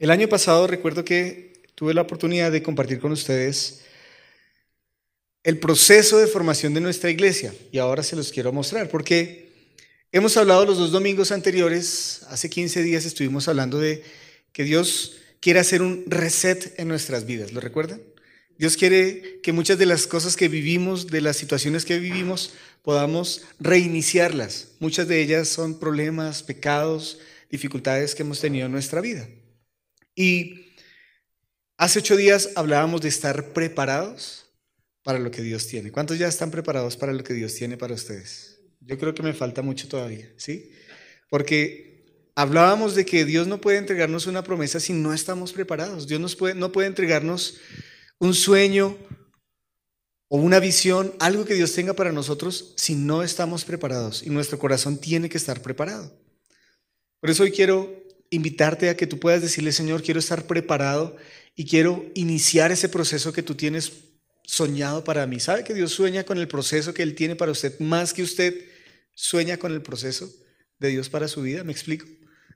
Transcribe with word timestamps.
El 0.00 0.10
año 0.10 0.30
pasado 0.30 0.66
recuerdo 0.66 1.04
que 1.04 1.52
tuve 1.74 1.92
la 1.92 2.00
oportunidad 2.00 2.50
de 2.50 2.62
compartir 2.62 3.00
con 3.00 3.12
ustedes 3.12 3.82
el 5.42 5.58
proceso 5.58 6.16
de 6.16 6.26
formación 6.26 6.72
de 6.72 6.80
nuestra 6.80 7.10
iglesia 7.10 7.52
y 7.70 7.76
ahora 7.76 8.02
se 8.02 8.16
los 8.16 8.32
quiero 8.32 8.50
mostrar 8.50 8.88
porque 8.88 9.52
hemos 10.10 10.38
hablado 10.38 10.64
los 10.64 10.78
dos 10.78 10.90
domingos 10.90 11.32
anteriores, 11.32 12.22
hace 12.30 12.48
15 12.48 12.82
días 12.82 13.04
estuvimos 13.04 13.46
hablando 13.46 13.78
de 13.78 14.02
que 14.52 14.64
Dios 14.64 15.18
quiere 15.38 15.60
hacer 15.60 15.82
un 15.82 16.04
reset 16.06 16.72
en 16.78 16.88
nuestras 16.88 17.26
vidas, 17.26 17.52
¿lo 17.52 17.60
recuerdan? 17.60 18.00
Dios 18.56 18.78
quiere 18.78 19.40
que 19.42 19.52
muchas 19.52 19.76
de 19.76 19.84
las 19.84 20.06
cosas 20.06 20.34
que 20.34 20.48
vivimos, 20.48 21.08
de 21.08 21.20
las 21.20 21.36
situaciones 21.36 21.84
que 21.84 21.98
vivimos, 21.98 22.54
podamos 22.80 23.42
reiniciarlas. 23.58 24.68
Muchas 24.78 25.08
de 25.08 25.20
ellas 25.20 25.48
son 25.48 25.78
problemas, 25.78 26.42
pecados, 26.42 27.18
dificultades 27.50 28.14
que 28.14 28.22
hemos 28.22 28.40
tenido 28.40 28.64
en 28.64 28.72
nuestra 28.72 29.02
vida. 29.02 29.28
Y 30.20 30.74
hace 31.78 32.00
ocho 32.00 32.14
días 32.14 32.50
hablábamos 32.54 33.00
de 33.00 33.08
estar 33.08 33.54
preparados 33.54 34.52
para 35.02 35.18
lo 35.18 35.30
que 35.30 35.40
Dios 35.40 35.66
tiene. 35.66 35.90
¿Cuántos 35.90 36.18
ya 36.18 36.28
están 36.28 36.50
preparados 36.50 36.94
para 36.98 37.14
lo 37.14 37.24
que 37.24 37.32
Dios 37.32 37.54
tiene 37.54 37.78
para 37.78 37.94
ustedes? 37.94 38.60
Yo 38.80 38.98
creo 38.98 39.14
que 39.14 39.22
me 39.22 39.32
falta 39.32 39.62
mucho 39.62 39.88
todavía, 39.88 40.30
¿sí? 40.36 40.72
Porque 41.30 42.04
hablábamos 42.34 42.94
de 42.94 43.06
que 43.06 43.24
Dios 43.24 43.46
no 43.46 43.62
puede 43.62 43.78
entregarnos 43.78 44.26
una 44.26 44.44
promesa 44.44 44.78
si 44.78 44.92
no 44.92 45.14
estamos 45.14 45.54
preparados. 45.54 46.06
Dios 46.06 46.20
nos 46.20 46.36
puede, 46.36 46.54
no 46.54 46.70
puede 46.70 46.88
entregarnos 46.88 47.56
un 48.18 48.34
sueño 48.34 48.98
o 50.28 50.36
una 50.36 50.60
visión, 50.60 51.14
algo 51.18 51.46
que 51.46 51.54
Dios 51.54 51.72
tenga 51.72 51.94
para 51.94 52.12
nosotros 52.12 52.74
si 52.76 52.94
no 52.94 53.22
estamos 53.22 53.64
preparados. 53.64 54.22
Y 54.22 54.28
nuestro 54.28 54.58
corazón 54.58 54.98
tiene 54.98 55.30
que 55.30 55.38
estar 55.38 55.62
preparado. 55.62 56.14
Por 57.20 57.30
eso 57.30 57.42
hoy 57.42 57.52
quiero 57.52 57.99
invitarte 58.30 58.88
a 58.88 58.96
que 58.96 59.06
tú 59.06 59.18
puedas 59.18 59.42
decirle, 59.42 59.72
Señor, 59.72 60.02
quiero 60.02 60.20
estar 60.20 60.46
preparado 60.46 61.16
y 61.56 61.66
quiero 61.66 62.06
iniciar 62.14 62.72
ese 62.72 62.88
proceso 62.88 63.32
que 63.32 63.42
tú 63.42 63.54
tienes 63.54 63.92
soñado 64.44 65.04
para 65.04 65.26
mí. 65.26 65.40
¿Sabe 65.40 65.64
que 65.64 65.74
Dios 65.74 65.92
sueña 65.92 66.24
con 66.24 66.38
el 66.38 66.48
proceso 66.48 66.94
que 66.94 67.02
Él 67.02 67.14
tiene 67.14 67.36
para 67.36 67.52
usted 67.52 67.78
más 67.80 68.12
que 68.12 68.22
usted 68.22 68.54
sueña 69.14 69.58
con 69.58 69.72
el 69.72 69.82
proceso 69.82 70.32
de 70.78 70.88
Dios 70.88 71.08
para 71.08 71.28
su 71.28 71.42
vida? 71.42 71.64
¿Me 71.64 71.72
explico? 71.72 72.06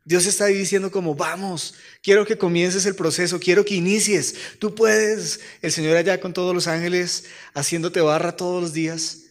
Dios 0.05 0.27
está 0.27 0.45
ahí 0.45 0.55
diciendo 0.55 0.91
como, 0.91 1.15
vamos, 1.15 1.75
quiero 2.03 2.27
que 2.27 2.37
comiences 2.37 2.85
el 2.85 2.95
proceso, 2.95 3.41
quiero 3.41 3.65
que 3.65 3.75
inicies. 3.75 4.35
Tú 4.59 4.75
puedes, 4.75 5.41
el 5.63 5.73
Señor 5.73 5.97
allá 5.97 6.21
con 6.21 6.35
todos 6.35 6.55
los 6.55 6.67
ángeles 6.67 7.25
haciéndote 7.55 8.01
barra 8.01 8.37
todos 8.37 8.63
los 8.63 8.73
días 8.75 9.25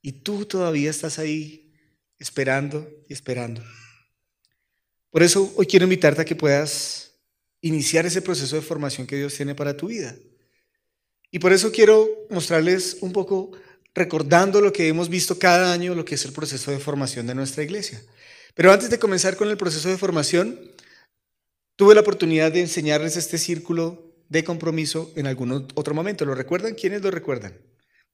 y 0.00 0.12
tú 0.12 0.44
todavía 0.46 0.90
estás 0.90 1.18
ahí 1.18 1.74
esperando 2.18 2.88
y 3.08 3.12
esperando. 3.12 3.62
Por 5.12 5.22
eso 5.22 5.52
hoy 5.56 5.66
quiero 5.66 5.84
invitarte 5.84 6.22
a 6.22 6.24
que 6.24 6.34
puedas 6.34 7.12
iniciar 7.60 8.06
ese 8.06 8.22
proceso 8.22 8.56
de 8.56 8.62
formación 8.62 9.06
que 9.06 9.16
Dios 9.16 9.34
tiene 9.36 9.54
para 9.54 9.76
tu 9.76 9.88
vida. 9.88 10.16
Y 11.30 11.38
por 11.38 11.52
eso 11.52 11.70
quiero 11.70 12.08
mostrarles 12.30 12.96
un 13.02 13.12
poco, 13.12 13.52
recordando 13.94 14.62
lo 14.62 14.72
que 14.72 14.88
hemos 14.88 15.10
visto 15.10 15.38
cada 15.38 15.70
año, 15.70 15.94
lo 15.94 16.06
que 16.06 16.14
es 16.14 16.24
el 16.24 16.32
proceso 16.32 16.70
de 16.70 16.78
formación 16.78 17.26
de 17.26 17.34
nuestra 17.34 17.62
iglesia. 17.62 18.02
Pero 18.54 18.72
antes 18.72 18.88
de 18.88 18.98
comenzar 18.98 19.36
con 19.36 19.50
el 19.50 19.58
proceso 19.58 19.90
de 19.90 19.98
formación, 19.98 20.58
tuve 21.76 21.94
la 21.94 22.00
oportunidad 22.00 22.50
de 22.50 22.60
enseñarles 22.60 23.18
este 23.18 23.36
círculo 23.36 24.14
de 24.30 24.44
compromiso 24.44 25.12
en 25.14 25.26
algún 25.26 25.68
otro 25.74 25.94
momento. 25.94 26.24
¿Lo 26.24 26.34
recuerdan? 26.34 26.74
¿Quiénes 26.74 27.02
lo 27.02 27.10
recuerdan? 27.10 27.54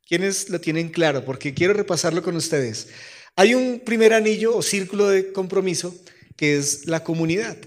¿Quiénes 0.05 0.51
lo 0.51 0.61
tienen 0.61 0.89
claro? 0.89 1.25
Porque 1.25 1.55
quiero 1.55 1.75
repasarlo 1.75 2.25
con 2.25 2.35
ustedes. 2.35 2.89
Hay 3.37 3.55
un 3.55 3.83
primer 3.85 4.13
anillo 4.15 4.57
o 4.57 4.63
círculo 4.63 5.09
de 5.09 5.33
compromiso 5.33 5.95
que 6.39 6.57
es 6.57 6.87
la 6.87 7.03
comunidad, 7.03 7.59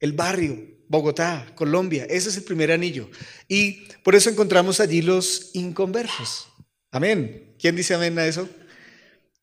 el 0.00 0.14
barrio, 0.14 0.58
Bogotá, 0.88 1.46
Colombia. 1.54 2.06
Ese 2.08 2.30
es 2.30 2.38
el 2.38 2.42
primer 2.42 2.72
anillo. 2.72 3.10
Y 3.46 3.84
por 4.02 4.14
eso 4.14 4.30
encontramos 4.30 4.80
allí 4.80 5.02
los 5.02 5.50
inconversos. 5.52 6.48
Amén. 6.90 7.54
¿Quién 7.58 7.76
dice 7.76 7.94
amén 7.94 8.18
a 8.18 8.26
eso? 8.26 8.48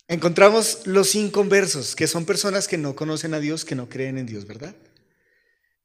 Encontramos 0.07 0.81
los 0.85 1.13
inconversos, 1.13 1.95
que 1.95 2.07
son 2.07 2.25
personas 2.25 2.67
que 2.67 2.79
no 2.79 2.95
conocen 2.95 3.35
a 3.35 3.39
Dios, 3.39 3.65
que 3.65 3.75
no 3.75 3.87
creen 3.87 4.17
en 4.17 4.25
Dios, 4.25 4.47
¿verdad? 4.47 4.75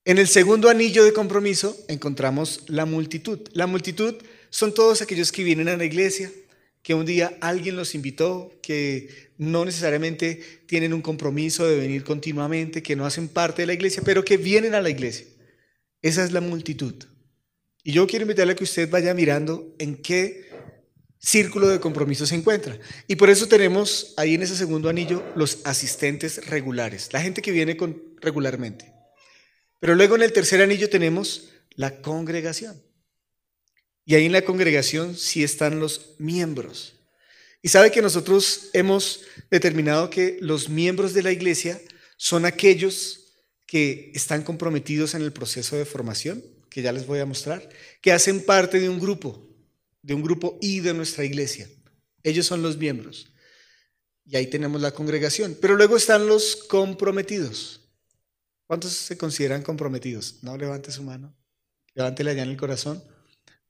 En 0.06 0.16
el 0.16 0.26
segundo 0.26 0.70
anillo 0.70 1.04
de 1.04 1.12
compromiso 1.12 1.76
encontramos 1.86 2.64
la 2.66 2.86
multitud. 2.86 3.40
La 3.52 3.66
multitud 3.66 4.14
son 4.48 4.72
todos 4.72 5.02
aquellos 5.02 5.32
que 5.32 5.44
vienen 5.44 5.68
a 5.68 5.76
la 5.76 5.84
iglesia, 5.84 6.32
que 6.82 6.94
un 6.94 7.04
día 7.04 7.36
alguien 7.40 7.76
los 7.76 7.94
invitó, 7.94 8.58
que 8.62 9.32
no 9.36 9.64
necesariamente 9.64 10.42
tienen 10.66 10.92
un 10.92 11.02
compromiso 11.02 11.66
de 11.66 11.76
venir 11.76 12.04
continuamente, 12.04 12.82
que 12.82 12.96
no 12.96 13.06
hacen 13.06 13.28
parte 13.28 13.62
de 13.62 13.66
la 13.66 13.74
iglesia, 13.74 14.02
pero 14.04 14.24
que 14.24 14.36
vienen 14.36 14.74
a 14.74 14.80
la 14.80 14.90
iglesia. 14.90 15.26
Esa 16.02 16.24
es 16.24 16.32
la 16.32 16.40
multitud. 16.40 16.94
Y 17.82 17.92
yo 17.92 18.06
quiero 18.06 18.24
invitarle 18.24 18.54
a 18.54 18.56
que 18.56 18.64
usted 18.64 18.88
vaya 18.88 19.14
mirando 19.14 19.74
en 19.78 19.96
qué 19.96 20.48
círculo 21.18 21.68
de 21.68 21.80
compromiso 21.80 22.26
se 22.26 22.34
encuentra. 22.34 22.78
Y 23.06 23.16
por 23.16 23.30
eso 23.30 23.46
tenemos 23.46 24.14
ahí 24.16 24.34
en 24.34 24.42
ese 24.42 24.56
segundo 24.56 24.88
anillo 24.88 25.22
los 25.36 25.60
asistentes 25.64 26.46
regulares, 26.46 27.12
la 27.12 27.20
gente 27.20 27.42
que 27.42 27.52
viene 27.52 27.76
con, 27.76 28.02
regularmente. 28.20 28.92
Pero 29.78 29.94
luego 29.94 30.16
en 30.16 30.22
el 30.22 30.32
tercer 30.32 30.62
anillo 30.62 30.88
tenemos 30.88 31.50
la 31.74 32.00
congregación. 32.00 32.82
Y 34.04 34.14
ahí 34.14 34.26
en 34.26 34.32
la 34.32 34.44
congregación 34.44 35.16
sí 35.16 35.42
están 35.44 35.80
los 35.80 36.14
miembros. 36.18 36.94
Y 37.62 37.68
sabe 37.68 37.90
que 37.90 38.02
nosotros 38.02 38.70
hemos 38.72 39.22
determinado 39.50 40.08
que 40.10 40.38
los 40.40 40.68
miembros 40.68 41.12
de 41.12 41.22
la 41.22 41.32
iglesia 41.32 41.80
son 42.16 42.44
aquellos 42.44 43.34
que 43.66 44.10
están 44.14 44.42
comprometidos 44.42 45.14
en 45.14 45.22
el 45.22 45.32
proceso 45.32 45.76
de 45.76 45.84
formación, 45.84 46.42
que 46.70 46.82
ya 46.82 46.92
les 46.92 47.06
voy 47.06 47.18
a 47.18 47.26
mostrar, 47.26 47.68
que 48.00 48.12
hacen 48.12 48.44
parte 48.44 48.80
de 48.80 48.88
un 48.88 48.98
grupo, 48.98 49.46
de 50.02 50.14
un 50.14 50.22
grupo 50.22 50.58
I 50.60 50.80
de 50.80 50.94
nuestra 50.94 51.24
iglesia. 51.24 51.68
Ellos 52.22 52.46
son 52.46 52.62
los 52.62 52.78
miembros. 52.78 53.30
Y 54.24 54.36
ahí 54.36 54.46
tenemos 54.46 54.80
la 54.80 54.92
congregación. 54.92 55.56
Pero 55.60 55.76
luego 55.76 55.96
están 55.96 56.26
los 56.26 56.56
comprometidos. 56.56 57.80
¿Cuántos 58.66 58.92
se 58.92 59.18
consideran 59.18 59.62
comprometidos? 59.62 60.36
No 60.42 60.56
levante 60.56 60.92
su 60.92 61.02
mano. 61.02 61.36
Levántela 61.94 62.30
allá 62.30 62.44
en 62.44 62.50
el 62.50 62.56
corazón. 62.56 63.02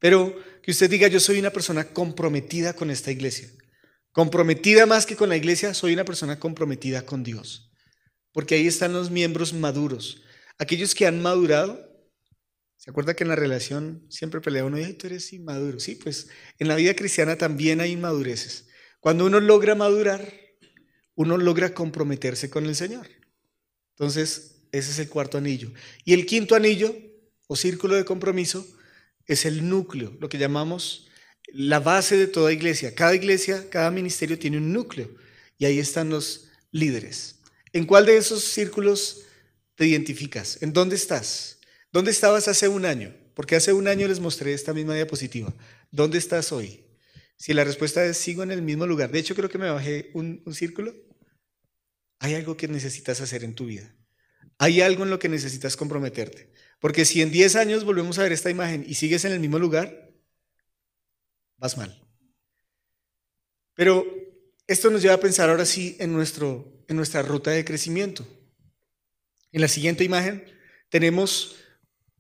Pero 0.01 0.35
que 0.63 0.73
usted 0.73 0.91
diga, 0.91 1.07
yo 1.07 1.21
soy 1.21 1.39
una 1.39 1.51
persona 1.51 1.85
comprometida 1.85 2.73
con 2.73 2.91
esta 2.91 3.13
iglesia. 3.13 3.49
Comprometida 4.13 4.87
más 4.87 5.07
que 5.07 5.15
con 5.15 5.29
la 5.29 5.37
iglesia, 5.37 5.73
soy 5.73 5.93
una 5.93 6.05
persona 6.05 6.41
comprometida 6.41 7.07
con 7.07 7.23
Dios. 7.23 7.71
Porque 8.33 8.57
ahí 8.57 8.67
están 8.67 8.93
los 8.93 9.11
miembros 9.11 9.53
maduros. 9.53 10.23
Aquellos 10.59 10.95
que 10.95 11.07
han 11.07 11.23
madurado. 11.23 11.89
¿Se 12.77 12.91
acuerda 12.91 13.15
que 13.15 13.25
en 13.25 13.29
la 13.29 13.37
relación 13.37 14.07
siempre 14.09 14.41
pelea 14.41 14.65
uno 14.65 14.79
y 14.79 14.93
tú 14.95 15.07
eres 15.07 15.33
inmaduro? 15.35 15.79
Sí, 15.79 15.97
pues 15.97 16.29
en 16.59 16.67
la 16.67 16.77
vida 16.77 16.95
cristiana 16.95 17.37
también 17.37 17.81
hay 17.81 17.93
inmadureces. 17.93 18.69
Cuando 19.01 19.27
uno 19.27 19.39
logra 19.39 19.75
madurar, 19.75 20.33
uno 21.15 21.37
logra 21.37 21.75
comprometerse 21.75 22.49
con 22.49 22.65
el 22.65 22.75
Señor. 22.75 23.07
Entonces, 23.91 24.63
ese 24.73 24.93
es 24.93 24.99
el 24.99 25.11
cuarto 25.11 25.37
anillo. 25.37 25.73
Y 26.07 26.15
el 26.15 26.25
quinto 26.25 26.55
anillo, 26.55 26.95
o 27.47 27.57
círculo 27.57 27.97
de 27.97 28.07
compromiso, 28.07 28.67
es 29.33 29.45
el 29.45 29.69
núcleo, 29.69 30.17
lo 30.21 30.29
que 30.29 30.39
llamamos 30.39 31.09
la 31.53 31.81
base 31.81 32.17
de 32.17 32.27
toda 32.27 32.53
iglesia. 32.53 32.95
Cada 32.95 33.15
iglesia, 33.15 33.69
cada 33.71 33.91
ministerio 33.91 34.39
tiene 34.39 34.59
un 34.59 34.73
núcleo 34.73 35.15
y 35.59 35.65
ahí 35.65 35.79
están 35.79 36.11
los 36.11 36.49
líderes. 36.73 37.37
¿En 37.73 37.87
cuál 37.87 38.07
de 38.07 38.17
esos 38.17 38.43
círculos 38.43 39.23
te 39.77 39.87
identificas? 39.87 40.61
¿En 40.63 40.73
dónde 40.73 40.97
estás? 40.97 41.59
¿Dónde 41.93 42.11
estabas 42.11 42.49
hace 42.49 42.69
un 42.69 42.85
año? 42.85 43.15
Porque 43.35 43.57
hace 43.57 43.73
un 43.73 43.89
año 43.89 44.09
les 44.09 44.21
mostré 44.21 44.53
esta 44.53 44.75
misma 44.75 44.95
diapositiva. 44.95 45.55
¿Dónde 45.91 46.19
estás 46.19 46.53
hoy? 46.53 46.85
Si 47.37 47.55
la 47.55 47.65
respuesta 47.65 48.05
es 48.05 48.17
sigo 48.17 48.43
en 48.43 48.51
el 48.51 48.63
mismo 48.63 48.87
lugar, 48.87 49.11
de 49.11 49.19
hecho 49.19 49.35
creo 49.35 49.49
que 49.49 49.59
me 49.59 49.71
bajé 49.71 50.11
un, 50.15 50.43
un 50.45 50.55
círculo, 50.55 50.95
hay 52.19 52.35
algo 52.35 52.57
que 52.57 52.69
necesitas 52.69 53.21
hacer 53.21 53.45
en 53.45 53.55
tu 53.55 53.67
vida. 53.67 53.95
Hay 54.59 54.83
algo 54.83 55.05
en 55.05 55.11
lo 55.11 55.19
que 55.19 55.29
necesitas 55.29 55.77
comprometerte. 55.77 56.53
Porque 56.81 57.05
si 57.05 57.23
en 57.23 57.31
10 57.31 57.57
años 57.57 57.85
volvemos 57.85 58.19
a 58.19 58.23
ver 58.23 58.33
esta 58.33 58.51
imagen 58.51 58.85
y 58.87 58.95
sigues 58.95 59.25
en 59.25 59.33
el 59.33 59.41
mismo 59.41 59.59
lugar, 59.59 60.11
vas 61.59 61.77
mal. 61.77 61.97
Pero 63.75 64.05
esto 64.67 64.91
nos 64.91 65.03
lleva 65.03 65.15
a 65.15 65.21
pensar 65.21 65.51
ahora 65.51 65.67
sí 65.67 65.97
en, 66.01 66.13
nuestro, 66.13 66.85
en 66.89 66.97
nuestra 66.97 67.23
ruta 67.23 67.51
de 67.51 67.65
crecimiento. 67.65 68.27
En 69.53 69.61
la 69.61 69.69
siguiente 69.69 70.05
imagen 70.05 70.45
tenemos 70.89 71.57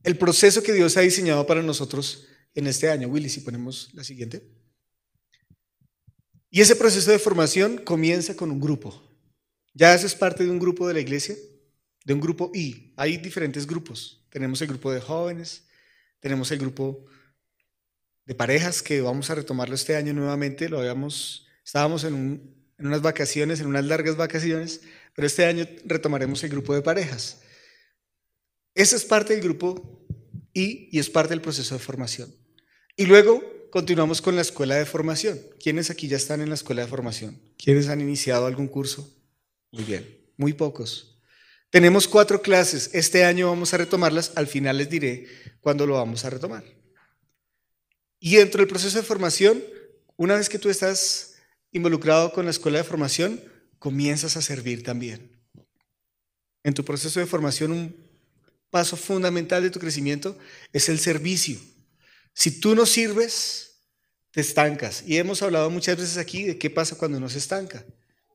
el 0.02 0.16
proceso 0.16 0.62
que 0.62 0.72
Dios 0.72 0.96
ha 0.96 1.00
diseñado 1.00 1.46
para 1.46 1.62
nosotros 1.62 2.26
en 2.54 2.66
este 2.66 2.90
año. 2.90 3.08
Willy, 3.08 3.28
si 3.28 3.40
ponemos 3.40 3.90
la 3.94 4.04
siguiente. 4.04 4.42
Y 6.50 6.60
ese 6.60 6.76
proceso 6.76 7.10
de 7.10 7.18
formación 7.18 7.78
comienza 7.78 8.34
con 8.36 8.50
un 8.50 8.60
grupo. 8.60 9.06
Ya 9.72 9.92
haces 9.92 10.14
parte 10.14 10.44
de 10.44 10.50
un 10.50 10.58
grupo 10.58 10.88
de 10.88 10.94
la 10.94 11.00
iglesia, 11.00 11.36
de 12.04 12.14
un 12.14 12.20
grupo 12.20 12.50
I. 12.54 12.92
Hay 12.96 13.18
diferentes 13.18 13.66
grupos. 13.66 14.24
Tenemos 14.30 14.60
el 14.62 14.68
grupo 14.68 14.92
de 14.92 15.00
jóvenes, 15.00 15.66
tenemos 16.20 16.50
el 16.50 16.58
grupo 16.58 17.04
de 18.24 18.34
parejas 18.34 18.82
que 18.82 19.00
vamos 19.00 19.28
a 19.30 19.34
retomarlo 19.34 19.74
este 19.74 19.96
año 19.96 20.12
nuevamente. 20.12 20.68
Lo 20.68 20.78
habíamos, 20.78 21.48
estábamos 21.64 22.04
en, 22.04 22.54
unas 22.78 23.02
vacaciones, 23.02 23.60
en 23.60 23.66
unas 23.66 23.84
largas 23.84 24.16
vacaciones, 24.16 24.82
pero 25.14 25.26
este 25.26 25.44
año 25.44 25.66
retomaremos 25.84 26.42
el 26.44 26.50
grupo 26.50 26.74
de 26.74 26.82
parejas. 26.82 27.40
Esa 28.74 28.96
es 28.96 29.04
parte 29.04 29.34
del 29.34 29.42
grupo 29.42 30.06
I 30.52 30.88
y 30.92 30.98
es 30.98 31.10
parte 31.10 31.30
del 31.30 31.40
proceso 31.40 31.74
de 31.74 31.80
formación. 31.80 32.32
Y 32.96 33.06
luego 33.06 33.42
continuamos 33.70 34.22
con 34.22 34.36
la 34.36 34.42
escuela 34.42 34.76
de 34.76 34.86
formación. 34.86 35.40
¿Quiénes 35.62 35.90
aquí 35.90 36.06
ya 36.08 36.16
están 36.16 36.40
en 36.40 36.48
la 36.48 36.54
escuela 36.54 36.82
de 36.82 36.88
formación? 36.88 37.40
¿Quiénes 37.58 37.88
han 37.88 38.00
iniciado 38.00 38.46
algún 38.46 38.68
curso? 38.68 39.12
Muy 39.72 39.84
bien, 39.84 40.06
muy 40.36 40.52
pocos. 40.52 41.19
Tenemos 41.70 42.08
cuatro 42.08 42.42
clases. 42.42 42.90
Este 42.92 43.24
año 43.24 43.48
vamos 43.48 43.72
a 43.72 43.76
retomarlas. 43.76 44.32
Al 44.34 44.48
final 44.48 44.78
les 44.78 44.90
diré 44.90 45.26
cuándo 45.60 45.86
lo 45.86 45.94
vamos 45.94 46.24
a 46.24 46.30
retomar. 46.30 46.64
Y 48.18 48.36
dentro 48.36 48.58
del 48.58 48.68
proceso 48.68 48.98
de 48.98 49.04
formación, 49.04 49.62
una 50.16 50.34
vez 50.34 50.48
que 50.48 50.58
tú 50.58 50.68
estás 50.68 51.36
involucrado 51.72 52.32
con 52.32 52.44
la 52.44 52.50
escuela 52.50 52.78
de 52.78 52.84
formación, 52.84 53.40
comienzas 53.78 54.36
a 54.36 54.42
servir 54.42 54.82
también. 54.82 55.40
En 56.64 56.74
tu 56.74 56.84
proceso 56.84 57.20
de 57.20 57.26
formación, 57.26 57.72
un 57.72 57.96
paso 58.68 58.96
fundamental 58.96 59.62
de 59.62 59.70
tu 59.70 59.78
crecimiento 59.78 60.36
es 60.72 60.88
el 60.88 60.98
servicio. 60.98 61.58
Si 62.34 62.60
tú 62.60 62.74
no 62.74 62.84
sirves, 62.84 63.86
te 64.32 64.40
estancas. 64.40 65.04
Y 65.06 65.16
hemos 65.18 65.40
hablado 65.42 65.70
muchas 65.70 65.96
veces 65.96 66.18
aquí 66.18 66.44
de 66.44 66.58
qué 66.58 66.68
pasa 66.68 66.98
cuando 66.98 67.18
uno 67.18 67.28
se 67.28 67.38
estanca. 67.38 67.84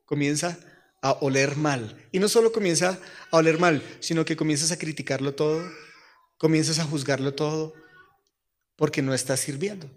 Comienza 0.05 0.57
a 1.05 1.11
oler 1.21 1.55
mal. 1.55 1.95
Y 2.11 2.17
no 2.17 2.27
solo 2.27 2.51
comienza 2.51 2.99
a 3.29 3.37
oler 3.37 3.59
mal, 3.59 3.83
sino 3.99 4.25
que 4.25 4.35
comienzas 4.35 4.71
a 4.71 4.79
criticarlo 4.79 5.35
todo, 5.35 5.63
comienzas 6.39 6.79
a 6.79 6.83
juzgarlo 6.83 7.35
todo, 7.35 7.75
porque 8.75 9.03
no 9.03 9.13
estás 9.13 9.39
sirviendo. 9.39 9.87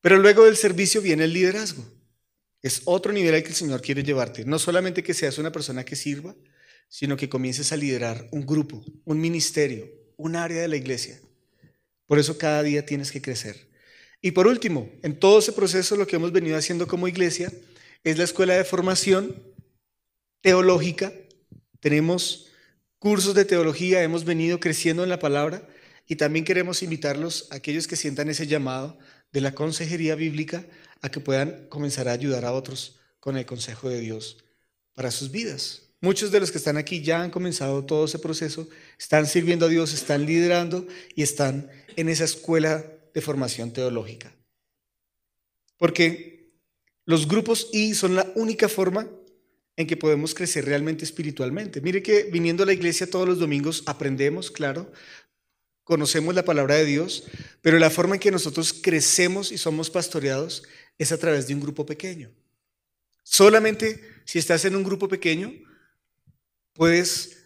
Pero 0.00 0.18
luego 0.18 0.44
del 0.44 0.56
servicio 0.56 1.00
viene 1.00 1.24
el 1.24 1.32
liderazgo. 1.32 1.84
Es 2.60 2.82
otro 2.86 3.12
nivel 3.12 3.36
al 3.36 3.44
que 3.44 3.50
el 3.50 3.54
Señor 3.54 3.82
quiere 3.82 4.02
llevarte. 4.02 4.44
No 4.44 4.58
solamente 4.58 5.04
que 5.04 5.14
seas 5.14 5.38
una 5.38 5.52
persona 5.52 5.84
que 5.84 5.94
sirva, 5.94 6.34
sino 6.88 7.16
que 7.16 7.28
comiences 7.28 7.70
a 7.70 7.76
liderar 7.76 8.28
un 8.32 8.44
grupo, 8.44 8.84
un 9.04 9.20
ministerio, 9.20 9.88
un 10.16 10.34
área 10.34 10.60
de 10.60 10.68
la 10.68 10.76
iglesia. 10.76 11.20
Por 12.04 12.18
eso 12.18 12.36
cada 12.36 12.64
día 12.64 12.84
tienes 12.84 13.12
que 13.12 13.22
crecer. 13.22 13.70
Y 14.20 14.32
por 14.32 14.48
último, 14.48 14.90
en 15.04 15.20
todo 15.20 15.38
ese 15.38 15.52
proceso 15.52 15.94
lo 15.94 16.08
que 16.08 16.16
hemos 16.16 16.32
venido 16.32 16.56
haciendo 16.56 16.88
como 16.88 17.06
iglesia 17.06 17.52
es 18.02 18.18
la 18.18 18.24
escuela 18.24 18.54
de 18.54 18.64
formación 18.64 19.51
teológica, 20.42 21.12
tenemos 21.80 22.48
cursos 22.98 23.34
de 23.34 23.44
teología, 23.44 24.02
hemos 24.02 24.24
venido 24.24 24.60
creciendo 24.60 25.02
en 25.02 25.08
la 25.08 25.18
palabra 25.18 25.66
y 26.06 26.16
también 26.16 26.44
queremos 26.44 26.82
invitarlos 26.82 27.48
a 27.50 27.56
aquellos 27.56 27.86
que 27.86 27.96
sientan 27.96 28.28
ese 28.28 28.46
llamado 28.46 28.98
de 29.32 29.40
la 29.40 29.54
consejería 29.54 30.14
bíblica 30.14 30.66
a 31.00 31.08
que 31.10 31.20
puedan 31.20 31.66
comenzar 31.68 32.08
a 32.08 32.12
ayudar 32.12 32.44
a 32.44 32.52
otros 32.52 33.00
con 33.18 33.36
el 33.36 33.46
consejo 33.46 33.88
de 33.88 34.00
Dios 34.00 34.44
para 34.94 35.10
sus 35.10 35.30
vidas. 35.30 35.82
Muchos 36.00 36.32
de 36.32 36.40
los 36.40 36.50
que 36.50 36.58
están 36.58 36.76
aquí 36.76 37.02
ya 37.02 37.22
han 37.22 37.30
comenzado 37.30 37.84
todo 37.84 38.04
ese 38.04 38.18
proceso, 38.18 38.68
están 38.98 39.26
sirviendo 39.26 39.66
a 39.66 39.68
Dios, 39.68 39.94
están 39.94 40.26
liderando 40.26 40.86
y 41.14 41.22
están 41.22 41.70
en 41.94 42.08
esa 42.08 42.24
escuela 42.24 42.84
de 43.14 43.20
formación 43.20 43.72
teológica. 43.72 44.34
Porque 45.76 46.52
los 47.04 47.28
grupos 47.28 47.68
I 47.72 47.94
son 47.94 48.16
la 48.16 48.30
única 48.34 48.68
forma 48.68 49.08
en 49.76 49.86
que 49.86 49.96
podemos 49.96 50.34
crecer 50.34 50.64
realmente 50.64 51.04
espiritualmente. 51.04 51.80
Mire 51.80 52.02
que 52.02 52.24
viniendo 52.24 52.62
a 52.62 52.66
la 52.66 52.72
iglesia 52.72 53.08
todos 53.08 53.26
los 53.26 53.38
domingos 53.38 53.82
aprendemos, 53.86 54.50
claro, 54.50 54.92
conocemos 55.84 56.34
la 56.34 56.44
palabra 56.44 56.76
de 56.76 56.84
Dios, 56.84 57.24
pero 57.60 57.78
la 57.78 57.90
forma 57.90 58.16
en 58.16 58.20
que 58.20 58.30
nosotros 58.30 58.72
crecemos 58.72 59.50
y 59.50 59.58
somos 59.58 59.90
pastoreados 59.90 60.62
es 60.98 61.12
a 61.12 61.18
través 61.18 61.46
de 61.48 61.54
un 61.54 61.60
grupo 61.60 61.86
pequeño. 61.86 62.30
Solamente 63.22 64.00
si 64.24 64.38
estás 64.38 64.64
en 64.64 64.76
un 64.76 64.84
grupo 64.84 65.08
pequeño, 65.08 65.52
puedes 66.72 67.38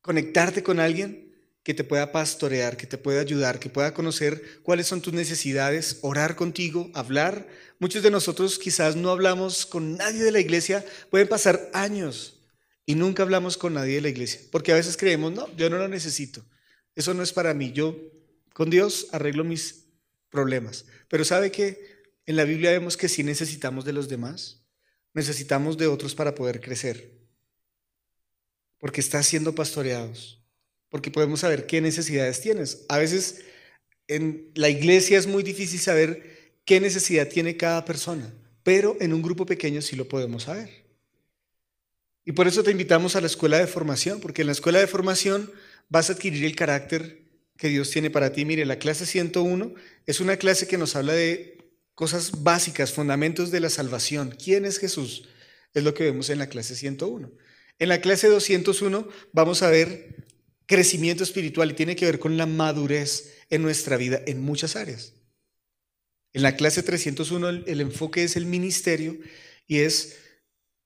conectarte 0.00 0.62
con 0.62 0.80
alguien 0.80 1.23
que 1.64 1.72
te 1.72 1.82
pueda 1.82 2.12
pastorear, 2.12 2.76
que 2.76 2.86
te 2.86 2.98
pueda 2.98 3.22
ayudar, 3.22 3.58
que 3.58 3.70
pueda 3.70 3.94
conocer 3.94 4.60
cuáles 4.62 4.86
son 4.86 5.00
tus 5.00 5.14
necesidades, 5.14 5.98
orar 6.02 6.36
contigo, 6.36 6.90
hablar. 6.92 7.48
Muchos 7.78 8.02
de 8.02 8.10
nosotros 8.10 8.58
quizás 8.58 8.96
no 8.96 9.10
hablamos 9.10 9.64
con 9.64 9.96
nadie 9.96 10.22
de 10.22 10.30
la 10.30 10.40
iglesia, 10.40 10.84
pueden 11.10 11.26
pasar 11.26 11.70
años 11.72 12.42
y 12.84 12.94
nunca 12.94 13.22
hablamos 13.22 13.56
con 13.56 13.72
nadie 13.72 13.94
de 13.94 14.02
la 14.02 14.10
iglesia, 14.10 14.42
porque 14.52 14.72
a 14.72 14.74
veces 14.74 14.98
creemos, 14.98 15.32
no, 15.32 15.50
yo 15.56 15.70
no 15.70 15.78
lo 15.78 15.88
necesito, 15.88 16.44
eso 16.94 17.14
no 17.14 17.22
es 17.22 17.32
para 17.32 17.54
mí, 17.54 17.72
yo 17.72 17.96
con 18.52 18.68
Dios 18.68 19.08
arreglo 19.12 19.42
mis 19.42 19.86
problemas. 20.28 20.84
Pero 21.08 21.24
¿sabe 21.24 21.50
que 21.50 22.04
en 22.26 22.36
la 22.36 22.44
Biblia 22.44 22.72
vemos 22.72 22.98
que 22.98 23.08
sí 23.08 23.24
necesitamos 23.24 23.86
de 23.86 23.94
los 23.94 24.10
demás? 24.10 24.66
Necesitamos 25.14 25.78
de 25.78 25.86
otros 25.86 26.14
para 26.14 26.34
poder 26.34 26.60
crecer, 26.60 27.22
porque 28.78 29.00
estás 29.00 29.26
siendo 29.26 29.54
pastoreados 29.54 30.43
porque 30.94 31.10
podemos 31.10 31.40
saber 31.40 31.66
qué 31.66 31.80
necesidades 31.80 32.40
tienes. 32.40 32.84
A 32.88 32.98
veces 32.98 33.40
en 34.06 34.52
la 34.54 34.68
iglesia 34.68 35.18
es 35.18 35.26
muy 35.26 35.42
difícil 35.42 35.80
saber 35.80 36.54
qué 36.64 36.78
necesidad 36.78 37.26
tiene 37.26 37.56
cada 37.56 37.84
persona, 37.84 38.32
pero 38.62 38.96
en 39.00 39.12
un 39.12 39.20
grupo 39.20 39.44
pequeño 39.44 39.82
sí 39.82 39.96
lo 39.96 40.06
podemos 40.06 40.44
saber. 40.44 40.70
Y 42.24 42.30
por 42.30 42.46
eso 42.46 42.62
te 42.62 42.70
invitamos 42.70 43.16
a 43.16 43.20
la 43.20 43.26
escuela 43.26 43.58
de 43.58 43.66
formación, 43.66 44.20
porque 44.20 44.42
en 44.42 44.46
la 44.46 44.52
escuela 44.52 44.78
de 44.78 44.86
formación 44.86 45.50
vas 45.88 46.10
a 46.10 46.12
adquirir 46.12 46.44
el 46.44 46.54
carácter 46.54 47.24
que 47.58 47.70
Dios 47.70 47.90
tiene 47.90 48.08
para 48.08 48.30
ti. 48.30 48.44
Mire, 48.44 48.64
la 48.64 48.78
clase 48.78 49.04
101 49.04 49.74
es 50.06 50.20
una 50.20 50.36
clase 50.36 50.68
que 50.68 50.78
nos 50.78 50.94
habla 50.94 51.14
de 51.14 51.72
cosas 51.96 52.44
básicas, 52.44 52.92
fundamentos 52.92 53.50
de 53.50 53.58
la 53.58 53.68
salvación. 53.68 54.30
¿Quién 54.30 54.64
es 54.64 54.78
Jesús? 54.78 55.28
Es 55.72 55.82
lo 55.82 55.92
que 55.92 56.04
vemos 56.04 56.30
en 56.30 56.38
la 56.38 56.48
clase 56.48 56.76
101. 56.76 57.32
En 57.80 57.88
la 57.88 58.00
clase 58.00 58.28
201 58.28 59.08
vamos 59.32 59.62
a 59.64 59.70
ver 59.70 60.23
crecimiento 60.66 61.22
espiritual 61.22 61.70
y 61.70 61.74
tiene 61.74 61.96
que 61.96 62.06
ver 62.06 62.18
con 62.18 62.36
la 62.36 62.46
madurez 62.46 63.34
en 63.50 63.62
nuestra 63.62 63.96
vida 63.96 64.20
en 64.26 64.40
muchas 64.40 64.76
áreas. 64.76 65.14
En 66.32 66.42
la 66.42 66.56
clase 66.56 66.82
301 66.82 67.48
el, 67.48 67.80
enfoque 67.80 68.24
es 68.24 68.36
el 68.36 68.46
ministerio 68.46 69.16
y 69.66 69.78
es 69.78 70.18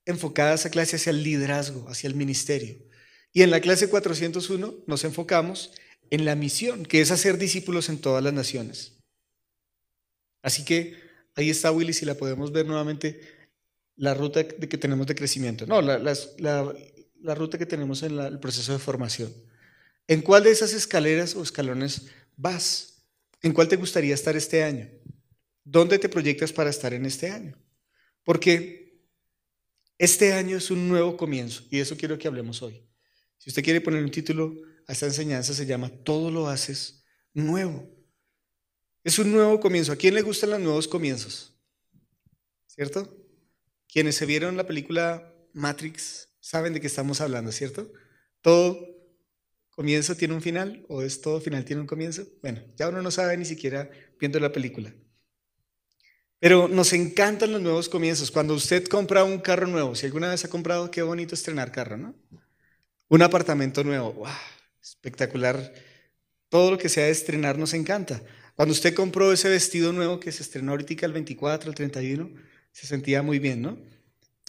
enfocada 0.05 0.55
esa 0.55 0.71
clase 0.71 0.97
hacia 0.97 1.11
el 1.11 1.23
liderazgo, 1.23 1.89
hacia 1.89 2.09
el 2.09 2.15
ministerio. 2.15 2.77
Y 3.33 3.43
en 3.43 3.51
la 3.51 3.61
clase 3.61 3.89
401 3.89 4.85
nos 4.87 5.05
enfocamos 5.05 5.73
en 6.11 6.25
la 6.25 6.35
misión, 6.35 6.85
que 6.85 7.01
es 7.01 7.11
hacer 7.11 7.39
discípulos 7.39 7.89
en 7.89 7.99
todas 7.99 8.23
las 8.23 8.33
naciones. 8.33 8.99
Así 10.43 10.65
que 10.65 10.97
ahí 11.35 11.51
está 11.51 11.71
Willy, 11.73 11.93
si 11.93 12.05
la 12.05 12.15
podemos 12.15 12.53
ver 12.53 12.67
nuevamente, 12.67 13.21
la 13.97 14.15
ruta 14.15 14.47
que 14.47 14.79
tenemos 14.79 15.07
de 15.07 15.15
crecimiento. 15.15 15.67
No, 15.67 15.83
la, 15.83 15.99
la, 15.99 17.35
ruta 17.35 17.59
que 17.59 17.67
tenemos 17.67 18.03
en 18.03 18.19
el 18.19 18.39
proceso 18.39 18.73
de 18.73 18.79
formación. 18.79 19.33
¿En 20.09 20.23
cuál 20.23 20.43
de 20.43 20.51
esas 20.51 20.73
escaleras 20.73 21.37
o 21.37 21.43
escalones 21.43 22.07
vas? 22.35 23.05
¿En 23.43 23.53
cuál 23.53 23.69
te 23.69 23.77
gustaría 23.77 24.15
estar 24.15 24.35
este 24.37 24.65
año? 24.65 24.89
¿Dónde 25.63 25.99
te 25.99 26.09
proyectas 26.09 26.51
para 26.51 26.71
estar 26.71 26.95
en 26.95 27.05
este 27.05 27.31
año? 27.31 27.57
Porque 28.25 29.05
este 29.99 30.33
año 30.33 30.57
es 30.57 30.71
un 30.71 30.89
nuevo 30.89 31.17
comienzo 31.17 31.63
y 31.71 31.77
de 31.77 31.83
eso 31.83 31.97
quiero 31.97 32.19
que 32.19 32.27
hablemos 32.27 32.63
hoy. 32.63 32.83
Si 33.37 33.51
usted 33.51 33.63
quiere 33.63 33.83
poner 33.83 34.03
un 34.03 34.11
título 34.11 34.57
a 34.87 34.93
esta 34.93 35.07
enseñanza, 35.07 35.53
se 35.53 35.67
llama 35.67 35.91
Todo 35.91 36.31
lo 36.31 36.49
haces 36.49 37.05
nuevo. 37.35 37.87
Es 39.05 39.19
un 39.19 39.31
nuevo 39.31 39.61
comienzo. 39.61 39.93
¿A 39.93 39.97
quién 39.97 40.15
le 40.15 40.23
gustan 40.23 40.51
los 40.51 40.61
nuevos 40.61 40.89
comienzos? 40.89 41.55
¿Cierto? 42.67 43.15
Quienes 43.87 44.17
se 44.17 44.25
vieron 44.25 44.57
la 44.57 44.67
película 44.67 45.35
Matrix 45.53 46.31
saben 46.41 46.73
de 46.73 46.81
qué 46.81 46.87
estamos 46.87 47.21
hablando, 47.21 47.53
¿cierto? 47.53 47.93
Todo 48.41 48.98
comienzo 49.79 50.17
tiene 50.17 50.35
un 50.35 50.43
final 50.43 50.85
o 50.89 51.03
es 51.03 51.21
todo 51.21 51.41
final 51.41 51.65
tiene 51.65 51.81
un 51.81 51.87
comienzo. 51.87 52.27
Bueno, 52.43 52.61
ya 52.75 52.89
uno 52.89 53.01
no 53.01 53.13
sabe 53.13 53.37
ni 53.37 53.45
siquiera 53.45 53.89
viendo 54.19 54.41
la 54.41 54.51
película. 54.51 54.93
Pero 56.41 56.67
nos 56.67 56.93
encantan 56.93 57.53
los 57.53 57.63
nuevos 57.63 57.89
comienzos. 57.89 58.33
Cuando 58.33 58.55
usted 58.55 58.89
compra 58.89 59.23
un 59.23 59.39
carro 59.39 59.69
nuevo, 59.69 59.95
si 59.95 60.07
alguna 60.07 60.31
vez 60.31 60.45
ha 60.45 60.49
comprado, 60.49 60.91
qué 60.91 61.03
bonito 61.03 61.37
estrenar 61.37 61.71
carro, 61.71 61.97
¿no? 61.97 62.17
Un 63.07 63.23
apartamento 63.23 63.85
nuevo, 63.85 64.15
wow, 64.15 64.27
espectacular. 64.83 65.73
Todo 66.49 66.73
lo 66.73 66.79
que 66.79 66.89
sea 66.89 67.05
de 67.05 67.13
estrenar 67.13 67.57
nos 67.57 67.73
encanta. 67.73 68.21
Cuando 68.57 68.73
usted 68.73 68.95
compró 68.95 69.33
ese 69.33 69.49
vestido 69.49 69.93
nuevo 69.93 70.19
que 70.19 70.33
se 70.33 70.43
estrenó 70.43 70.73
ahorita 70.73 71.07
el 71.07 71.13
24, 71.13 71.71
el 71.71 71.77
31, 71.77 72.33
se 72.73 72.87
sentía 72.89 73.23
muy 73.23 73.39
bien, 73.39 73.63
¿no? 73.63 73.79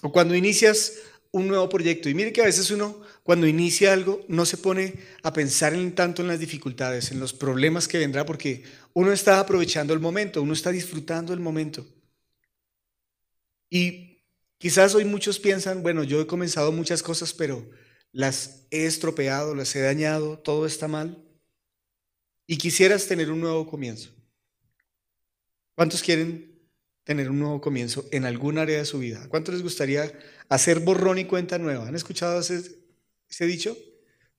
O 0.02 0.12
cuando 0.12 0.34
inicias 0.34 0.94
un 1.32 1.48
nuevo 1.48 1.70
proyecto. 1.70 2.10
Y 2.10 2.14
mire 2.14 2.34
que 2.34 2.42
a 2.42 2.46
veces 2.46 2.72
uno, 2.72 3.02
cuando 3.24 3.48
inicia 3.48 3.94
algo, 3.94 4.26
no 4.28 4.46
se 4.46 4.58
pone 4.58 4.96
a 5.24 5.32
pensar 5.34 5.74
en 5.74 5.94
tanto 5.94 6.22
en 6.22 6.28
las 6.28 6.40
dificultades, 6.40 7.12
en 7.12 7.20
los 7.20 7.34
problemas 7.34 7.88
que 7.88 8.00
vendrá, 8.00 8.26
porque 8.26 8.64
uno 8.94 9.12
está 9.12 9.40
aprovechando 9.40 9.94
el 9.94 10.00
momento, 10.00 10.42
uno 10.42 10.54
está 10.54 10.72
disfrutando 10.72 11.34
el 11.34 11.40
momento. 11.40 11.86
Y 13.70 14.24
quizás 14.58 14.96
hoy 14.96 15.06
muchos 15.06 15.40
piensan, 15.40 15.84
bueno, 15.84 16.04
yo 16.04 16.22
he 16.22 16.28
comenzado 16.28 16.72
muchas 16.72 17.04
cosas, 17.04 17.34
pero 17.34 17.70
las 18.12 18.66
he 18.72 18.86
estropeado, 18.86 19.54
las 19.54 19.76
he 19.76 19.82
dañado, 19.82 20.40
todo 20.40 20.66
está 20.66 20.88
mal. 20.88 21.24
Y 22.48 22.58
quisieras 22.58 23.06
tener 23.06 23.32
un 23.32 23.42
nuevo 23.42 23.68
comienzo. 23.68 24.10
¿Cuántos 25.76 26.02
quieren 26.02 26.49
tener 27.10 27.32
un 27.32 27.40
nuevo 27.40 27.60
comienzo 27.60 28.06
en 28.12 28.24
algún 28.24 28.60
área 28.60 28.78
de 28.78 28.86
su 28.86 29.00
vida? 29.00 29.26
¿Cuánto 29.30 29.52
les 29.52 29.64
gustaría 29.64 30.14
hacer 30.48 30.80
borrón 30.80 31.18
y 31.18 31.26
cuenta 31.26 31.58
nueva? 31.58 31.88
¿Han 31.88 31.96
escuchado 31.96 32.40
ese, 32.40 33.46
dicho? 33.48 33.76